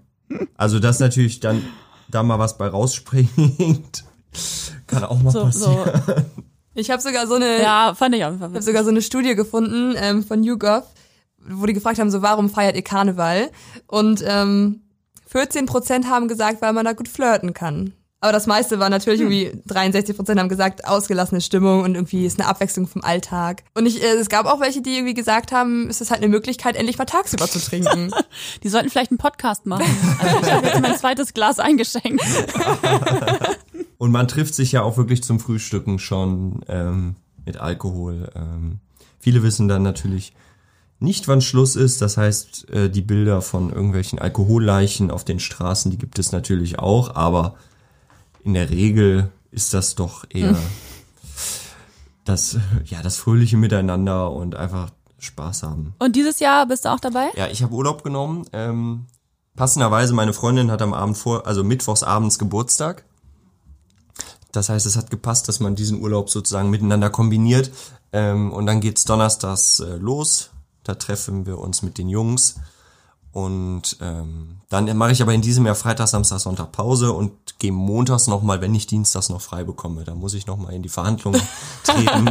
[0.57, 1.61] Also, dass natürlich dann
[2.09, 4.03] da mal was bei rausspringt,
[4.87, 6.01] kann auch mal so, passieren.
[6.05, 6.13] so.
[6.75, 9.35] Ich habe sogar so eine, Ja, fand ich Fall ich habe sogar so eine Studie
[9.35, 10.83] gefunden ähm, von YouGov,
[11.39, 13.49] wo die gefragt haben, so warum feiert ihr Karneval?
[13.87, 14.81] Und ähm,
[15.27, 17.93] 14 Prozent haben gesagt, weil man da gut flirten kann.
[18.21, 22.39] Aber das meiste war natürlich irgendwie 63 Prozent haben gesagt, ausgelassene Stimmung und irgendwie ist
[22.39, 23.63] eine Abwechslung vom Alltag.
[23.75, 26.29] Und ich, äh, es gab auch welche, die irgendwie gesagt haben, es ist halt eine
[26.29, 28.11] Möglichkeit, endlich mal tagsüber zu trinken.
[28.63, 29.85] Die sollten vielleicht einen Podcast machen.
[30.19, 32.23] Also ich habe jetzt mein zweites Glas eingeschenkt.
[33.97, 37.15] Und man trifft sich ja auch wirklich zum Frühstücken schon ähm,
[37.45, 38.29] mit Alkohol.
[38.35, 38.79] Ähm,
[39.19, 40.33] viele wissen dann natürlich
[40.99, 42.01] nicht, wann Schluss ist.
[42.01, 46.79] Das heißt, äh, die Bilder von irgendwelchen Alkoholleichen auf den Straßen, die gibt es natürlich
[46.79, 47.55] auch, aber
[48.43, 50.55] in der Regel ist das doch eher
[52.25, 54.89] das, ja, das fröhliche Miteinander und einfach
[55.19, 55.95] Spaß haben.
[55.99, 57.29] Und dieses Jahr bist du auch dabei?
[57.35, 58.45] Ja, ich habe Urlaub genommen.
[58.53, 59.05] Ähm,
[59.55, 63.03] passenderweise, meine Freundin hat am Abend vor, also mittwochs abends Geburtstag.
[64.55, 67.71] Das heißt, es hat gepasst, dass man diesen Urlaub sozusagen miteinander kombiniert.
[68.13, 70.51] Ähm, und dann geht's donnerstags äh, los.
[70.83, 72.55] Da treffen wir uns mit den Jungs.
[73.31, 77.73] Und ähm, dann mache ich aber in diesem Jahr Freitag, Samstag, Sonntag Pause und gehe
[77.73, 80.05] montags nochmal, wenn ich dienstags noch frei bekomme.
[80.05, 81.41] Da muss ich nochmal in die Verhandlungen
[81.83, 82.29] treten.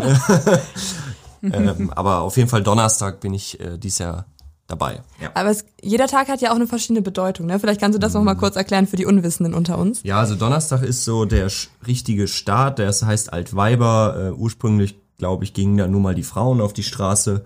[1.42, 4.24] ähm, aber auf jeden Fall Donnerstag bin ich äh, dieses Jahr
[4.66, 5.02] dabei.
[5.20, 5.30] Ja.
[5.34, 7.46] Aber es, jeder Tag hat ja auch eine verschiedene Bedeutung.
[7.46, 7.58] Ne?
[7.58, 10.02] Vielleicht kannst du das noch mal kurz erklären für die Unwissenden unter uns.
[10.02, 11.50] Ja, also Donnerstag ist so der
[11.86, 12.78] richtige Start.
[12.78, 14.16] Das heißt Altweiber.
[14.16, 17.44] Äh, ursprünglich, glaube ich, gingen da nur mal die Frauen auf die Straße.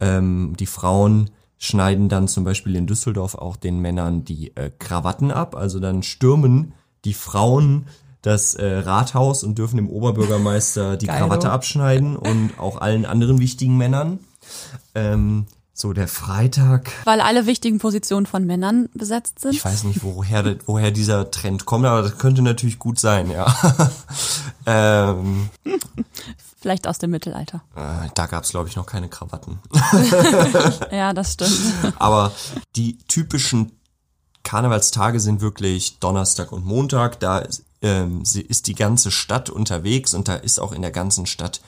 [0.00, 5.30] Ähm, die Frauen schneiden dann zum Beispiel in Düsseldorf auch den Männern die äh, Krawatten
[5.30, 5.56] ab.
[5.56, 7.86] Also dann stürmen die Frauen
[8.20, 11.26] das äh, Rathaus und dürfen dem Oberbürgermeister die Geilo.
[11.26, 14.20] Krawatte abschneiden und auch allen anderen wichtigen Männern.
[14.94, 16.90] Ähm, so der Freitag.
[17.04, 19.52] Weil alle wichtigen Positionen von Männern besetzt sind.
[19.54, 23.54] Ich weiß nicht, woher, woher dieser Trend kommt, aber das könnte natürlich gut sein, ja.
[24.66, 25.48] ähm,
[26.60, 27.62] Vielleicht aus dem Mittelalter.
[27.74, 29.58] äh, da gab's glaube ich, noch keine Krawatten.
[30.92, 31.58] Ja, das stimmt.
[31.98, 32.32] Aber
[32.76, 33.72] die typischen
[34.42, 37.18] Karnevalstage sind wirklich Donnerstag und Montag.
[37.20, 37.42] Da
[37.80, 41.60] ähm, ist die ganze Stadt unterwegs und da ist auch in der ganzen Stadt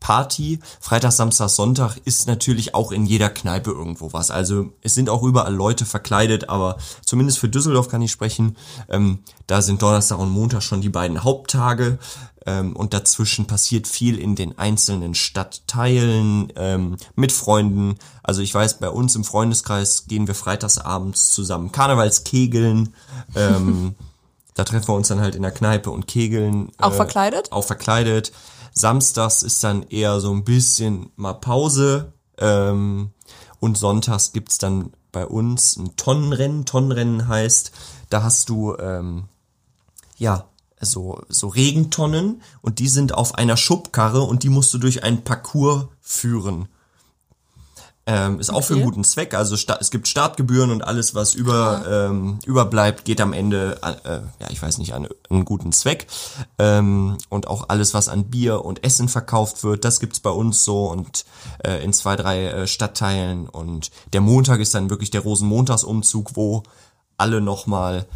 [0.00, 0.58] Party.
[0.80, 4.30] Freitag, Samstag, Sonntag ist natürlich auch in jeder Kneipe irgendwo was.
[4.30, 8.56] Also es sind auch überall Leute verkleidet, aber zumindest für Düsseldorf kann ich sprechen.
[8.88, 11.98] Ähm, da sind Donnerstag und Montag schon die beiden Haupttage.
[12.46, 17.96] Ähm, und dazwischen passiert viel in den einzelnen Stadtteilen ähm, mit Freunden.
[18.22, 22.94] Also ich weiß, bei uns im Freundeskreis gehen wir freitags abends zusammen Karnevalskegeln.
[23.36, 23.94] Ähm,
[24.54, 26.72] da treffen wir uns dann halt in der Kneipe und kegeln.
[26.78, 27.52] Auch verkleidet?
[27.52, 28.32] Auch verkleidet.
[28.72, 32.12] Samstags ist dann eher so ein bisschen mal Pause.
[32.38, 33.10] Ähm,
[33.60, 36.64] und sonntags gibt's dann bei uns ein Tonnenrennen.
[36.64, 37.72] Tonnenrennen heißt,
[38.08, 39.24] da hast du ähm,
[40.16, 40.46] ja
[40.80, 45.22] so, so Regentonnen und die sind auf einer Schubkarre und die musst du durch einen
[45.24, 46.68] Parcours führen.
[48.12, 48.90] Ähm, ist auch für einen Okay.
[48.90, 49.34] guten Zweck.
[49.34, 54.20] Also es gibt Startgebühren und alles, was über, ähm, überbleibt, geht am Ende, an, äh,
[54.40, 56.08] ja, ich weiß nicht, an einen guten Zweck.
[56.58, 60.64] Ähm, und auch alles, was an Bier und Essen verkauft wird, das gibt's bei uns
[60.64, 61.24] so und
[61.64, 63.48] äh, in zwei, drei äh, Stadtteilen.
[63.48, 66.64] Und der Montag ist dann wirklich der Rosenmontagsumzug, wo
[67.16, 68.06] alle nochmal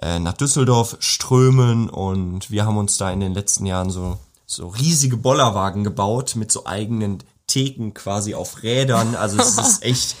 [0.00, 4.18] äh, nach Düsseldorf strömen und wir haben uns da in den letzten Jahren so
[4.48, 7.18] so riesige Bollerwagen gebaut mit so eigenen
[7.56, 9.14] Theken quasi auf Rädern.
[9.14, 10.16] Also es ist echt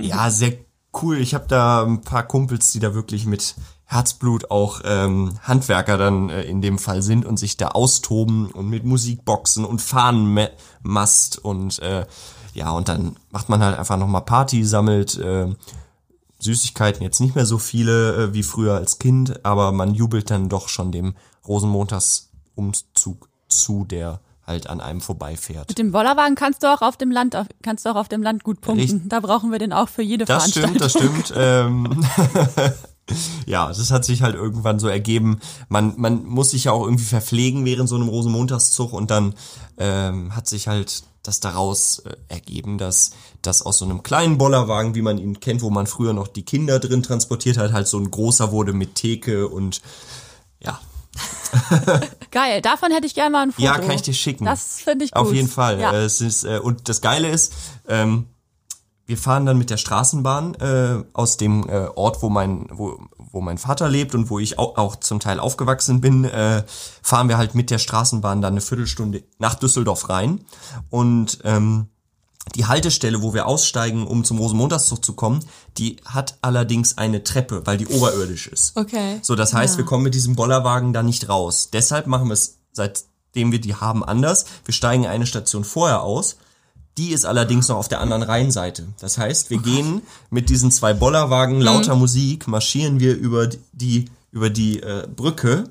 [0.00, 0.54] ja sehr
[1.00, 1.18] cool.
[1.18, 3.54] Ich habe da ein paar Kumpels, die da wirklich mit
[3.84, 8.68] Herzblut auch ähm, Handwerker dann äh, in dem Fall sind und sich da austoben und
[8.68, 12.04] mit Musikboxen und Fahnenmast und äh,
[12.54, 15.54] ja und dann macht man halt einfach noch mal Party, sammelt äh,
[16.40, 20.48] Süßigkeiten jetzt nicht mehr so viele äh, wie früher als Kind, aber man jubelt dann
[20.48, 21.14] doch schon dem
[21.46, 25.68] Rosenmontagsumzug zu, der halt an einem vorbeifährt.
[25.68, 28.22] Mit dem Bollerwagen kannst du auch auf dem Land, auf- kannst du auch auf dem
[28.22, 28.80] Land gut punkten.
[28.94, 29.08] Richtig.
[29.08, 30.70] Da brauchen wir den auch für jede Das Veranstaltung.
[30.76, 31.32] stimmt, das stimmt.
[31.36, 32.06] ähm,
[33.46, 35.40] ja, das hat sich halt irgendwann so ergeben.
[35.68, 39.34] Man, man muss sich ja auch irgendwie verpflegen während so einem Rosenmontagszug und dann
[39.78, 43.10] ähm, hat sich halt das daraus äh, ergeben, dass
[43.42, 46.44] das aus so einem kleinen Bollerwagen, wie man ihn kennt, wo man früher noch die
[46.44, 49.82] Kinder drin transportiert hat, halt so ein großer wurde mit Theke und
[50.60, 50.78] ja,
[52.30, 53.64] Geil, davon hätte ich gerne mal ein Foto.
[53.64, 54.44] Ja, kann ich dir schicken.
[54.44, 55.22] Das finde ich gut.
[55.22, 55.80] Auf jeden Fall.
[55.80, 55.92] Ja.
[55.92, 57.52] Äh, Es ist, äh, und das Geile ist,
[57.88, 58.26] ähm,
[59.06, 63.40] wir fahren dann mit der Straßenbahn äh, aus dem äh, Ort, wo mein, wo, wo
[63.40, 66.64] mein Vater lebt und wo ich auch, auch zum Teil aufgewachsen bin, äh,
[67.02, 70.44] fahren wir halt mit der Straßenbahn dann eine Viertelstunde nach Düsseldorf rein.
[70.90, 71.88] Und ähm,
[72.54, 75.40] die Haltestelle, wo wir aussteigen, um zum Rosenmontagszug zu kommen,
[75.78, 78.76] die hat allerdings eine Treppe, weil die oberirdisch ist.
[78.76, 79.18] Okay.
[79.22, 79.78] So, das heißt, Ja.
[79.78, 81.70] wir kommen mit diesem Bollerwagen da nicht raus.
[81.72, 84.46] Deshalb machen wir es, seitdem wir die haben, anders.
[84.64, 86.36] Wir steigen eine Station vorher aus.
[86.96, 88.86] Die ist allerdings noch auf der anderen Rheinseite.
[89.00, 94.48] Das heißt, wir gehen mit diesen zwei Bollerwagen lauter Musik, marschieren wir über die, über
[94.48, 95.68] die äh, Brücke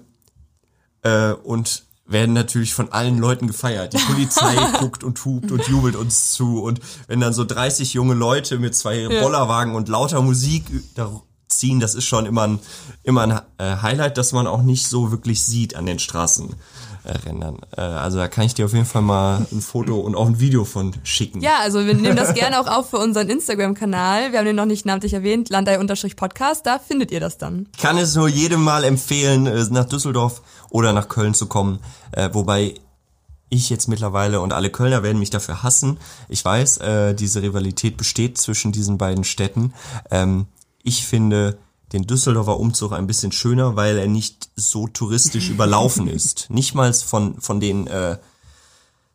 [1.02, 3.94] äh, und werden natürlich von allen Leuten gefeiert.
[3.94, 6.62] Die Polizei guckt und hupt und jubelt uns zu.
[6.62, 11.80] Und wenn dann so 30 junge Leute mit zwei Bollerwagen und lauter Musik da ziehen,
[11.80, 12.60] das ist schon immer ein,
[13.04, 16.60] immer ein äh, Highlight, das man auch nicht so wirklich sieht an den Straßenrändern.
[17.06, 20.40] Äh, also da kann ich dir auf jeden Fall mal ein Foto und auch ein
[20.40, 21.42] Video von schicken.
[21.42, 24.32] Ja, also wir nehmen das gerne auch auf für unseren Instagram-Kanal.
[24.32, 27.68] Wir haben den noch nicht namentlich erwähnt, landei-podcast, da findet ihr das dann.
[27.76, 31.80] Ich kann es nur jedem mal empfehlen, äh, nach Düsseldorf oder nach Köln zu kommen.
[32.12, 32.76] Äh, wobei
[33.50, 35.98] ich jetzt mittlerweile und alle Kölner werden mich dafür hassen.
[36.30, 39.74] Ich weiß, äh, diese Rivalität besteht zwischen diesen beiden Städten.
[40.12, 40.48] Ähm,
[40.84, 41.58] ich finde
[41.96, 46.50] den Düsseldorfer Umzug ein bisschen schöner, weil er nicht so touristisch überlaufen ist.
[46.50, 48.18] Nicht mal von, von den, äh,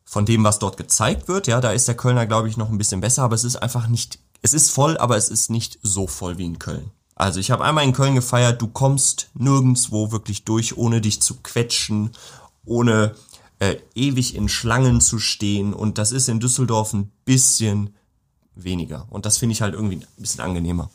[0.05, 1.47] von dem, was dort gezeigt wird.
[1.47, 3.87] Ja, da ist der Kölner, glaube ich, noch ein bisschen besser, aber es ist einfach
[3.87, 6.91] nicht, es ist voll, aber es ist nicht so voll wie in Köln.
[7.15, 11.35] Also ich habe einmal in Köln gefeiert, du kommst nirgendwo wirklich durch, ohne dich zu
[11.43, 12.13] quetschen,
[12.65, 13.15] ohne
[13.59, 15.75] äh, ewig in Schlangen zu stehen.
[15.75, 17.95] Und das ist in Düsseldorf ein bisschen
[18.55, 19.07] weniger.
[19.11, 20.91] Und das finde ich halt irgendwie ein bisschen angenehmer.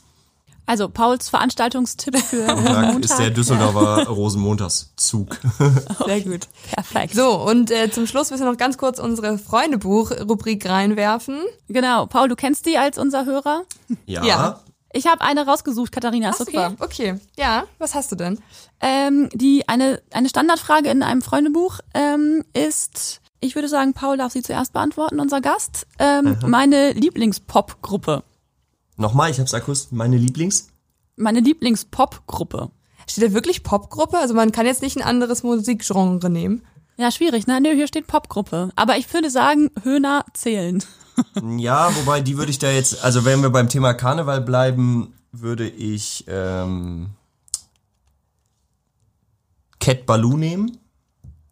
[0.66, 3.04] Also Pauls Veranstaltungstipp für Montag.
[3.04, 5.38] ist der Düsseldorfer Rosenmontagszug.
[6.06, 6.48] Sehr gut.
[6.72, 7.14] Perfekt.
[7.14, 11.40] So, und äh, zum Schluss müssen wir noch ganz kurz unsere Freundebuch-Rubrik reinwerfen.
[11.68, 13.64] Genau, Paul, du kennst die als unser Hörer.
[14.06, 14.24] Ja.
[14.24, 14.60] Ja.
[14.92, 16.74] Ich habe eine rausgesucht, Katharina, ist super.
[16.80, 17.12] okay.
[17.12, 17.20] Okay.
[17.38, 18.40] Ja, was hast du denn?
[18.80, 24.32] Ähm, die eine eine Standardfrage in einem Freundebuch ähm, ist, ich würde sagen, Paul darf
[24.32, 25.86] sie zuerst beantworten, unser Gast.
[26.00, 28.24] Ähm, meine Lieblingspop-Gruppe.
[28.98, 30.70] Nochmal, ich habe es akustisch, meine Lieblings.
[31.16, 32.72] Meine Lieblingspop-Gruppe.
[33.08, 34.18] Steht da wirklich Popgruppe?
[34.18, 36.64] Also man kann jetzt nicht ein anderes Musikgenre nehmen.
[36.98, 37.60] Ja, schwierig, ne?
[37.62, 38.70] Nö, hier steht Popgruppe.
[38.76, 40.84] Aber ich würde sagen, Höhner zählen.
[41.58, 45.66] Ja, wobei die würde ich da jetzt, also wenn wir beim Thema Karneval bleiben, würde
[45.66, 47.12] ich ähm,
[49.80, 50.78] Cat Baloo nehmen.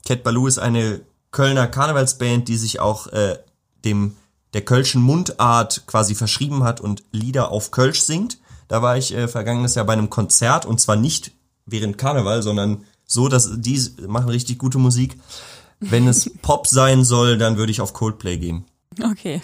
[0.06, 1.00] Cat Baloo ist eine
[1.32, 3.38] Kölner Karnevalsband, die sich auch äh,
[3.86, 4.18] dem
[4.54, 8.38] der kölschen Mundart quasi verschrieben hat und Lieder auf Kölsch singt.
[8.68, 11.32] Da war ich äh, vergangenes Jahr bei einem Konzert und zwar nicht
[11.66, 15.18] während Karneval, sondern so, dass die machen richtig gute Musik.
[15.80, 18.66] Wenn es Pop sein soll, dann würde ich auf Coldplay gehen.
[19.02, 19.42] Okay.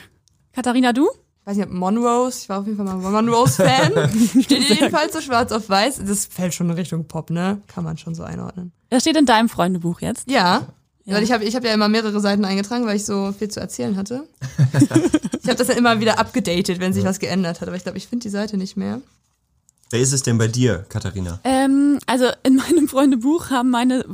[0.53, 1.09] Katharina, du?
[1.49, 4.09] weiß nicht, ob Monrose, ich war auf jeden Fall mal Monrose-Fan.
[4.43, 6.01] Steht jedenfalls so schwarz auf weiß.
[6.05, 7.61] Das fällt schon in Richtung Pop, ne?
[7.67, 8.71] Kann man schon so einordnen.
[8.89, 10.29] Das steht in deinem Freundebuch jetzt.
[10.29, 10.67] Ja.
[11.09, 11.15] Ja.
[11.15, 13.59] Weil ich habe ich hab ja immer mehrere Seiten eingetragen, weil ich so viel zu
[13.59, 14.27] erzählen hatte.
[14.79, 17.67] ich habe das dann immer wieder abgedatet, wenn sich was geändert hat.
[17.67, 19.01] Aber ich glaube, ich finde die Seite nicht mehr.
[19.89, 21.39] Wer ist es denn bei dir, Katharina?
[21.43, 24.05] Ähm, also in meinem Freundebuch haben meine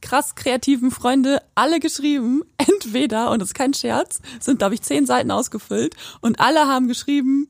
[0.00, 5.06] krass kreativen Freunde alle geschrieben, entweder, und das ist kein Scherz, sind, glaube ich, zehn
[5.06, 7.48] Seiten ausgefüllt, und alle haben geschrieben,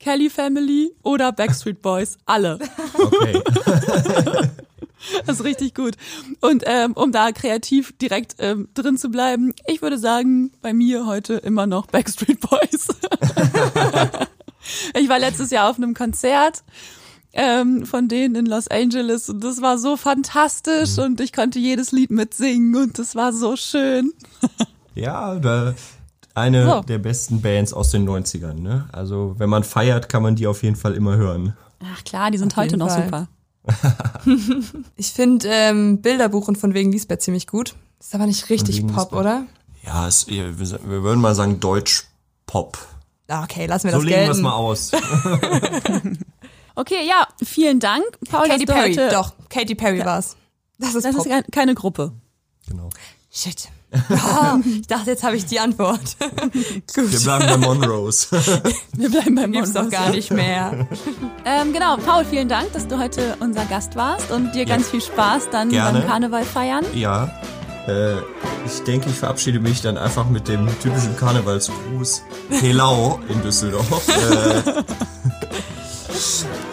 [0.00, 2.16] Kelly Family oder Backstreet Boys.
[2.24, 2.58] Alle.
[2.94, 3.42] Okay.
[5.26, 5.94] Das ist richtig gut.
[6.40, 11.06] Und ähm, um da kreativ direkt ähm, drin zu bleiben, ich würde sagen, bei mir
[11.06, 12.88] heute immer noch Backstreet Boys.
[14.94, 16.62] ich war letztes Jahr auf einem Konzert
[17.32, 21.92] ähm, von denen in Los Angeles und das war so fantastisch und ich konnte jedes
[21.92, 24.12] Lied mitsingen und das war so schön.
[24.94, 25.74] Ja, da,
[26.34, 26.80] eine So.
[26.80, 28.54] der besten Bands aus den 90ern.
[28.54, 28.88] Ne?
[28.92, 31.56] Also wenn man feiert, kann man die auf jeden Fall immer hören.
[31.94, 33.04] Ach klar, die sind heute jeden noch Fall.
[33.04, 33.28] super.
[34.96, 37.74] Ich finde ähm, Bilderbuch und von wegen Lisbeth ziemlich gut.
[38.00, 39.12] Ist aber nicht richtig Pop, Lisbeth.
[39.18, 39.46] oder?
[39.84, 42.78] Ja, es, wir, wir würden mal sagen Deutsch-Pop.
[43.28, 44.42] Ah, Okay, lassen wir So das legen wir es gelten.
[44.42, 44.90] mal aus.
[46.74, 49.08] Okay, ja, vielen Dank, Paul, Katy Perry, heute.
[49.10, 49.32] doch.
[49.48, 50.36] Katy Perry war's.
[50.78, 51.26] Das ist Das Pop.
[51.26, 52.12] ist kein- keine Gruppe.
[52.68, 52.88] genau.
[53.30, 53.68] Shit.
[54.10, 56.00] Ah, ich dachte, jetzt habe ich die Antwort.
[56.94, 58.28] Wir bleiben bei Monrose.
[58.92, 60.86] Wir bleiben beim Gibt's doch gar nicht mehr.
[61.44, 65.00] Ähm, genau, Paul, vielen Dank, dass du heute unser Gast warst und dir ganz viel
[65.00, 66.00] Spaß dann Gerne.
[66.00, 66.84] beim Karneval feiern.
[66.94, 67.30] ja.
[67.86, 68.16] Äh,
[68.66, 72.22] ich denke, ich verabschiede mich dann einfach mit dem typischen Karnevalsgruß.
[72.50, 74.06] Helau in Düsseldorf.
[74.08, 74.82] äh,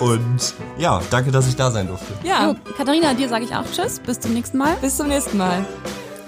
[0.03, 2.12] und ja, danke, dass ich da sein durfte.
[2.24, 4.76] Ja, Jo, Katharina, dir sage ich auch Tschüss, bis zum nächsten Mal.
[4.82, 5.66] bis zum nächsten Mal.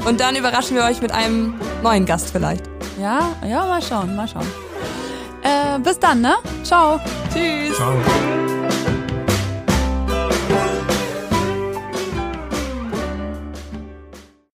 [0.08, 1.54] Und dann überraschen wir euch mit einem
[1.84, 2.64] neuen Gast vielleicht.
[2.98, 4.48] Ja, ja, mal schauen, mal schauen.
[5.44, 6.36] Äh, bis dann, ne?
[6.64, 7.00] Ciao.
[7.34, 7.76] Tschüss.
[7.76, 8.47] Ciao.